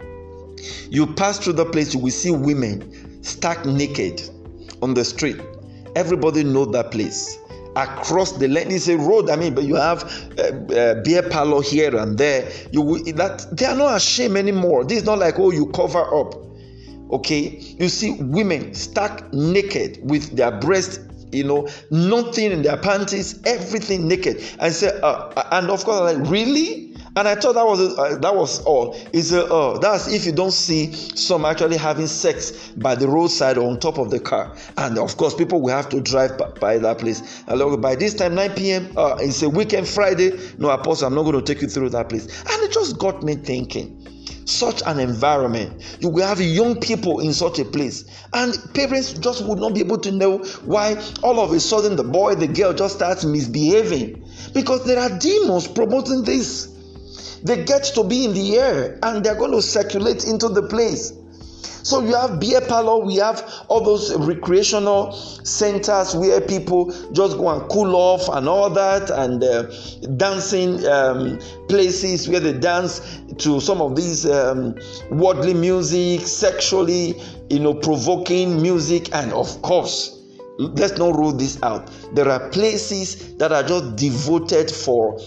you 0.88 1.06
pass 1.06 1.38
through 1.38 1.54
the 1.54 1.66
place, 1.66 1.94
you 1.94 2.00
will 2.00 2.10
see 2.10 2.30
women 2.30 3.22
stark 3.22 3.64
naked 3.64 4.22
on 4.82 4.94
the 4.94 5.04
street. 5.04 5.40
Everybody 5.94 6.44
know 6.44 6.64
that 6.66 6.90
place. 6.90 7.38
across 7.76 8.32
the 8.32 8.48
length. 8.48 8.72
It's 8.72 8.88
a 8.88 8.96
road. 8.96 9.30
I 9.30 9.36
mean, 9.36 9.54
but 9.54 9.64
you 9.64 9.76
have 9.76 10.02
uh, 10.38 10.74
uh, 10.74 11.02
beer 11.02 11.22
parlor 11.28 11.62
here 11.62 11.94
and 11.96 12.18
there. 12.18 12.50
You 12.72 12.80
will, 12.80 13.04
that 13.14 13.46
they 13.56 13.66
are 13.66 13.76
not 13.76 13.96
ashamed 13.96 14.36
anymore. 14.36 14.84
This 14.84 14.98
is 14.98 15.04
not 15.04 15.18
like 15.18 15.38
oh 15.38 15.50
you 15.50 15.66
cover 15.66 16.02
up. 16.02 16.34
Okay, 17.12 17.60
you 17.78 17.88
see 17.88 18.16
women 18.18 18.74
stuck 18.74 19.32
naked 19.32 20.00
with 20.02 20.36
their 20.36 20.50
breasts 20.50 20.98
you 21.32 21.44
know, 21.44 21.68
nothing 21.90 22.52
in 22.52 22.62
their 22.62 22.76
panties, 22.76 23.40
everything 23.44 24.06
naked. 24.06 24.42
And 24.60 24.72
say, 24.72 24.98
uh, 25.02 25.42
and 25.50 25.70
of 25.70 25.84
course, 25.84 26.14
like, 26.14 26.30
really? 26.30 26.85
And 27.16 27.26
I 27.26 27.34
thought 27.34 27.54
that 27.54 27.66
was 27.66 27.98
uh, 27.98 28.18
that 28.18 28.36
was 28.36 28.62
all. 28.64 28.92
He 29.12 29.22
said, 29.22 29.46
"Oh, 29.50 29.78
that's 29.78 30.06
if 30.06 30.26
you 30.26 30.32
don't 30.32 30.52
see 30.52 30.92
some 30.92 31.46
actually 31.46 31.78
having 31.78 32.06
sex 32.06 32.70
by 32.76 32.94
the 32.94 33.08
roadside 33.08 33.56
or 33.56 33.70
on 33.70 33.80
top 33.80 33.96
of 33.96 34.10
the 34.10 34.20
car." 34.20 34.54
And 34.76 34.98
of 34.98 35.16
course, 35.16 35.34
people 35.34 35.62
will 35.62 35.74
have 35.74 35.88
to 35.88 36.00
drive 36.02 36.36
by, 36.36 36.50
by 36.50 36.78
that 36.78 36.98
place. 36.98 37.42
And 37.48 37.80
by 37.80 37.96
this 37.96 38.12
time, 38.12 38.34
9 38.34 38.50
p.m. 38.50 38.92
Uh, 38.98 39.16
it's 39.18 39.42
a 39.42 39.48
weekend 39.48 39.88
Friday. 39.88 40.38
No, 40.58 40.68
Apostle, 40.68 41.08
I'm 41.08 41.14
not 41.14 41.22
going 41.22 41.42
to 41.42 41.54
take 41.54 41.62
you 41.62 41.68
through 41.68 41.88
that 41.90 42.10
place. 42.10 42.26
And 42.26 42.62
it 42.62 42.72
just 42.72 42.98
got 42.98 43.22
me 43.22 43.36
thinking 43.36 44.06
such 44.44 44.82
an 44.86 45.00
environment. 45.00 45.98
You 46.00 46.10
will 46.10 46.26
have 46.26 46.40
young 46.40 46.78
people 46.80 47.20
in 47.20 47.32
such 47.32 47.58
a 47.58 47.64
place, 47.64 48.04
and 48.34 48.54
parents 48.74 49.14
just 49.14 49.42
would 49.46 49.58
not 49.58 49.72
be 49.74 49.80
able 49.80 49.98
to 49.98 50.12
know 50.12 50.38
why 50.66 51.02
all 51.22 51.40
of 51.40 51.50
a 51.52 51.60
sudden 51.60 51.96
the 51.96 52.04
boy, 52.04 52.34
the 52.34 52.46
girl 52.46 52.74
just 52.74 52.96
starts 52.96 53.24
misbehaving 53.24 54.22
because 54.52 54.84
there 54.84 54.98
are 54.98 55.18
demons 55.18 55.66
promoting 55.66 56.22
this. 56.22 56.75
They 57.46 57.64
get 57.64 57.84
to 57.94 58.02
be 58.02 58.24
in 58.24 58.34
the 58.34 58.58
air 58.58 58.98
and 59.04 59.24
they're 59.24 59.36
going 59.36 59.52
to 59.52 59.62
circulate 59.62 60.26
into 60.26 60.48
the 60.48 60.62
place. 60.62 61.12
So 61.86 62.00
you 62.00 62.16
have 62.16 62.40
beer 62.40 62.60
parlor, 62.60 63.04
we 63.04 63.14
have 63.16 63.48
all 63.68 63.80
those 63.80 64.12
recreational 64.16 65.12
centers 65.12 66.16
where 66.16 66.40
people 66.40 66.90
just 67.12 67.36
go 67.36 67.48
and 67.50 67.70
cool 67.70 67.94
off 67.94 68.28
and 68.28 68.48
all 68.48 68.68
that, 68.70 69.08
and 69.10 69.44
uh, 69.44 69.70
dancing 70.16 70.84
um, 70.88 71.38
places 71.68 72.28
where 72.28 72.40
they 72.40 72.54
dance 72.54 73.20
to 73.38 73.60
some 73.60 73.80
of 73.80 73.94
these 73.94 74.26
um, 74.26 74.74
worldly 75.12 75.54
music, 75.54 76.22
sexually, 76.22 77.14
you 77.50 77.60
know, 77.60 77.74
provoking 77.74 78.60
music, 78.60 79.14
and 79.14 79.32
of 79.32 79.62
course, 79.62 80.20
let's 80.58 80.98
not 80.98 81.14
rule 81.14 81.32
this 81.32 81.62
out. 81.62 81.88
There 82.16 82.28
are 82.28 82.48
places 82.48 83.36
that 83.36 83.52
are 83.52 83.62
just 83.62 83.94
devoted 83.94 84.72
for 84.72 85.20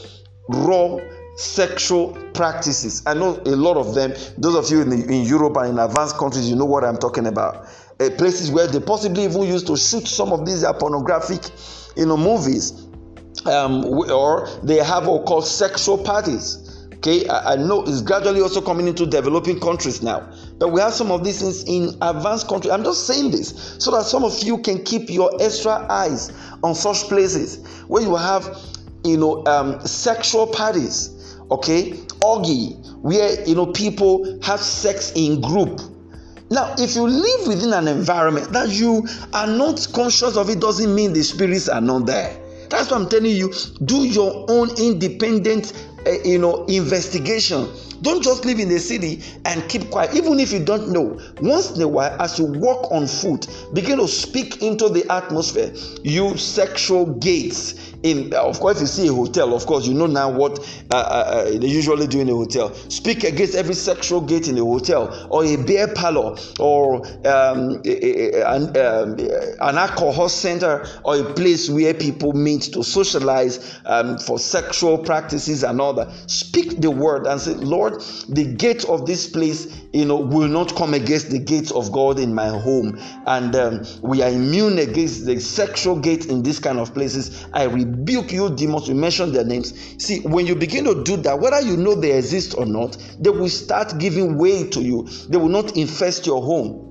raw 0.49 0.97
sexual 1.39 2.11
practices. 2.33 3.01
I 3.05 3.13
know 3.13 3.41
a 3.45 3.55
lot 3.55 3.77
of 3.77 3.95
them. 3.95 4.13
Those 4.37 4.55
of 4.55 4.69
you 4.69 4.81
in, 4.81 4.89
the, 4.89 5.05
in 5.05 5.23
Europe 5.23 5.55
and 5.55 5.69
in 5.69 5.79
advanced 5.79 6.17
countries, 6.17 6.49
you 6.49 6.55
know 6.55 6.65
what 6.65 6.83
I'm 6.83 6.97
talking 6.97 7.27
about. 7.27 7.65
Uh, 7.99 8.09
places 8.17 8.51
where 8.51 8.67
they 8.67 8.81
possibly 8.81 9.23
even 9.23 9.43
used 9.43 9.65
to 9.67 9.77
shoot 9.77 10.05
some 10.05 10.33
of 10.33 10.45
these 10.45 10.65
pornographic, 10.79 11.49
you 11.95 12.05
know, 12.05 12.17
movies, 12.17 12.87
um, 13.45 13.85
or 13.85 14.49
they 14.63 14.83
have 14.83 15.07
what 15.07 15.25
called 15.25 15.47
sexual 15.47 15.97
parties. 15.97 16.87
Okay, 16.95 17.25
I, 17.29 17.53
I 17.53 17.55
know 17.55 17.83
it's 17.83 18.01
gradually 18.01 18.41
also 18.41 18.59
coming 18.59 18.89
into 18.89 19.05
developing 19.05 19.61
countries 19.61 20.01
now, 20.01 20.29
but 20.57 20.73
we 20.73 20.81
have 20.81 20.93
some 20.93 21.09
of 21.09 21.23
these 21.23 21.39
things 21.39 21.63
in 21.63 21.95
advanced 22.01 22.49
countries. 22.49 22.73
I'm 22.73 22.83
just 22.83 23.07
saying 23.07 23.31
this 23.31 23.77
so 23.79 23.91
that 23.91 24.03
some 24.03 24.25
of 24.25 24.37
you 24.43 24.57
can 24.57 24.83
keep 24.83 25.09
your 25.09 25.31
extra 25.41 25.85
eyes 25.89 26.33
on 26.63 26.75
such 26.75 27.03
places 27.03 27.65
where 27.87 28.03
you 28.03 28.17
have, 28.17 28.57
you 29.05 29.15
know, 29.15 29.45
um, 29.45 29.79
sexual 29.87 30.45
parties 30.45 31.15
okay? 31.51 31.99
Orgy 32.21 32.75
where 33.01 33.41
you 33.47 33.55
know 33.55 33.67
people 33.67 34.39
have 34.41 34.59
sex 34.59 35.13
in 35.15 35.41
group. 35.41 35.79
Now 36.51 36.75
if 36.77 36.95
you 36.95 37.03
live 37.07 37.47
within 37.47 37.73
an 37.73 37.87
environment 37.87 38.51
that 38.53 38.69
you 38.69 39.07
are 39.33 39.47
not 39.47 39.87
conscious 39.93 40.35
of 40.35 40.49
it 40.49 40.59
doesn't 40.59 40.93
mean 40.93 41.13
the 41.13 41.23
spirits 41.23 41.69
are 41.69 41.81
not 41.81 42.05
there. 42.05 42.37
That's 42.69 42.91
what 42.91 43.01
i'm 43.01 43.09
telling 43.09 43.35
you 43.35 43.51
do 43.85 44.05
your 44.05 44.45
own 44.47 44.69
independent 44.79 45.73
uh, 46.05 46.11
you 46.23 46.37
know 46.39 46.65
investigation. 46.65 47.67
Don't 48.01 48.23
just 48.23 48.45
live 48.45 48.59
in 48.59 48.69
the 48.69 48.79
city 48.79 49.21
and 49.43 49.67
keep 49.69 49.89
quiet 49.89 50.15
even 50.15 50.39
if 50.39 50.51
you 50.51 50.63
don't 50.63 50.89
know. 50.89 51.19
Once 51.41 51.75
in 51.75 51.81
a 51.81 51.87
while 51.87 52.15
as 52.21 52.39
you 52.39 52.45
walk 52.45 52.91
on 52.91 53.07
foot 53.07 53.47
begin 53.73 53.97
to 53.97 54.07
speak 54.07 54.61
into 54.61 54.89
the 54.89 55.05
atmosphere. 55.11 55.73
You 56.03 56.37
sexual 56.37 57.05
gates 57.05 57.88
in 58.03 58.33
of 58.33 58.59
course 58.59 58.77
if 58.77 58.81
you 58.81 58.87
see 58.87 59.07
a 59.07 59.13
hotel 59.13 59.53
of 59.53 59.65
course 59.65 59.85
you 59.85 59.93
know 59.93 60.05
now 60.05 60.29
what 60.29 60.59
uh, 60.91 60.95
uh, 60.95 60.99
uh, 60.99 61.43
they 61.59 61.67
usually 61.67 62.07
do 62.07 62.19
in 62.19 62.29
a 62.29 62.33
hotel. 62.33 62.73
Speak 62.89 63.23
against 63.23 63.55
every 63.55 63.75
sexual 63.75 64.21
gate 64.21 64.47
in 64.47 64.57
a 64.57 64.63
hotel 64.63 65.27
or 65.29 65.43
a 65.43 65.55
beer 65.55 65.87
parlor 65.87 66.37
or 66.59 67.05
um, 67.27 67.81
a, 67.85 68.39
a, 68.39 68.55
an, 68.55 68.77
um, 68.77 69.19
an 69.61 69.77
alcohol 69.77 70.29
center 70.29 70.85
or 71.03 71.17
a 71.17 71.33
place 71.33 71.69
where 71.69 71.93
people 71.93 72.33
meet 72.33 72.63
to 72.73 72.83
socialize 72.83 73.79
um, 73.85 74.17
for 74.17 74.39
sexual 74.39 74.97
practices 74.97 75.63
and 75.63 75.79
all 75.79 75.93
that. 75.93 76.11
Speak 76.29 76.81
the 76.81 76.91
word 76.91 77.27
and 77.27 77.39
say 77.39 77.53
lord 77.53 78.01
the 78.29 78.45
gate 78.45 78.85
of 78.85 79.05
this 79.05 79.27
place 79.27 79.75
you 79.93 80.05
know 80.05 80.17
will 80.17 80.47
not 80.47 80.75
come 80.75 80.93
against 80.93 81.29
the 81.31 81.39
gates 81.39 81.71
of 81.71 81.91
god 81.91 82.19
in 82.19 82.33
my 82.33 82.47
home. 82.47 82.99
And 83.25 83.55
um, 83.55 83.85
we 84.01 84.21
are 84.21 84.29
immune 84.29 84.79
against 84.79 85.25
the 85.25 85.39
sexual 85.39 85.99
gate 85.99 86.25
in 86.27 86.43
this 86.43 86.59
kind 86.59 86.79
of 86.79 86.93
places. 86.93 87.45
I 87.53 87.63
rebuke 87.65 87.88
you 88.31 88.49
demons 88.55 88.87
we 88.87 88.93
mention 88.93 89.31
their 89.31 89.45
names. 89.45 89.73
See 90.03 90.21
when 90.21 90.47
you 90.47 90.55
begin 90.55 90.85
to 90.85 91.03
do 91.03 91.17
that 91.17 91.39
whether 91.39 91.61
you 91.61 91.77
know 91.77 91.95
they 91.95 92.17
exist 92.17 92.55
or 92.57 92.65
not 92.65 92.97
they 93.19 93.29
will 93.29 93.49
start 93.49 93.97
giving 93.99 94.37
way 94.37 94.67
to 94.69 94.81
you. 94.81 95.07
They 95.27 95.37
will 95.37 95.49
not 95.49 95.77
infest 95.77 96.25
your 96.25 96.41
home. 96.41 96.85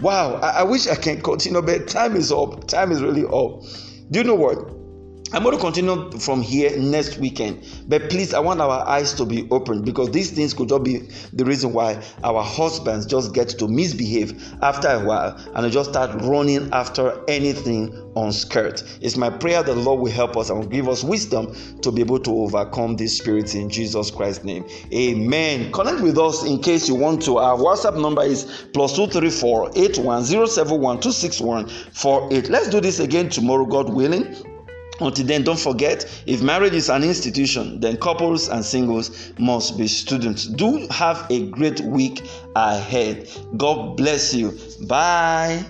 Wow 0.00 0.34
i, 0.34 0.60
I 0.60 0.62
wish 0.64 0.88
i 0.88 0.96
can 0.96 1.20
continue 1.20 1.62
but 1.62 1.88
time 1.88 2.16
is 2.16 2.32
up. 2.32 2.66
Time 2.66 2.92
is 2.92 3.02
really 3.02 3.24
up. 3.24 3.62
Do 4.10 4.18
you 4.18 4.24
know 4.24 4.34
what 4.34 4.83
I'm 5.32 5.42
going 5.42 5.56
to 5.56 5.60
continue 5.60 6.12
from 6.12 6.42
here 6.42 6.76
next 6.78 7.18
weekend, 7.18 7.66
but 7.88 8.08
please, 8.08 8.34
I 8.34 8.38
want 8.38 8.60
our 8.60 8.86
eyes 8.86 9.14
to 9.14 9.24
be 9.24 9.48
open 9.50 9.82
because 9.82 10.10
these 10.12 10.30
things 10.30 10.54
could 10.54 10.68
just 10.68 10.84
be 10.84 11.08
the 11.32 11.44
reason 11.44 11.72
why 11.72 12.00
our 12.22 12.42
husbands 12.42 13.04
just 13.06 13.34
get 13.34 13.48
to 13.48 13.66
misbehave 13.66 14.40
after 14.62 14.86
a 14.86 15.04
while 15.04 15.36
and 15.54 15.72
just 15.72 15.90
start 15.90 16.22
running 16.22 16.68
after 16.72 17.20
anything 17.26 17.92
on 18.14 18.32
skirt. 18.32 18.84
It's 19.00 19.16
my 19.16 19.28
prayer 19.28 19.64
that 19.64 19.74
the 19.74 19.80
Lord 19.80 20.00
will 20.00 20.12
help 20.12 20.36
us 20.36 20.50
and 20.50 20.60
will 20.60 20.68
give 20.68 20.88
us 20.88 21.02
wisdom 21.02 21.52
to 21.80 21.90
be 21.90 22.00
able 22.02 22.20
to 22.20 22.30
overcome 22.30 22.94
these 22.94 23.18
spirits 23.18 23.54
in 23.54 23.68
Jesus 23.68 24.12
Christ's 24.12 24.44
name. 24.44 24.64
Amen. 24.92 25.72
Connect 25.72 26.00
with 26.00 26.16
us 26.16 26.44
in 26.44 26.60
case 26.60 26.86
you 26.88 26.94
want 26.94 27.22
to. 27.22 27.38
Our 27.38 27.56
WhatsApp 27.56 28.00
number 28.00 28.22
is 28.22 28.68
plus 28.72 28.94
two 28.94 29.08
three 29.08 29.30
four 29.30 29.72
eight 29.74 29.98
one 29.98 30.22
zero 30.22 30.46
seven 30.46 30.80
one 30.80 31.00
two 31.00 31.12
six 31.12 31.40
one 31.40 31.68
four 31.68 32.32
eight. 32.32 32.50
Let's 32.50 32.68
do 32.68 32.80
this 32.80 33.00
again 33.00 33.30
tomorrow, 33.30 33.64
God 33.64 33.92
willing. 33.92 34.53
Until 35.00 35.26
then, 35.26 35.42
don't 35.42 35.58
forget 35.58 36.22
if 36.26 36.40
marriage 36.40 36.74
is 36.74 36.88
an 36.88 37.02
institution, 37.02 37.80
then 37.80 37.96
couples 37.96 38.48
and 38.48 38.64
singles 38.64 39.32
must 39.38 39.76
be 39.76 39.88
students. 39.88 40.46
Do 40.46 40.86
have 40.90 41.26
a 41.30 41.48
great 41.50 41.80
week 41.80 42.22
ahead. 42.54 43.28
God 43.56 43.96
bless 43.96 44.32
you. 44.34 44.56
Bye. 44.86 45.64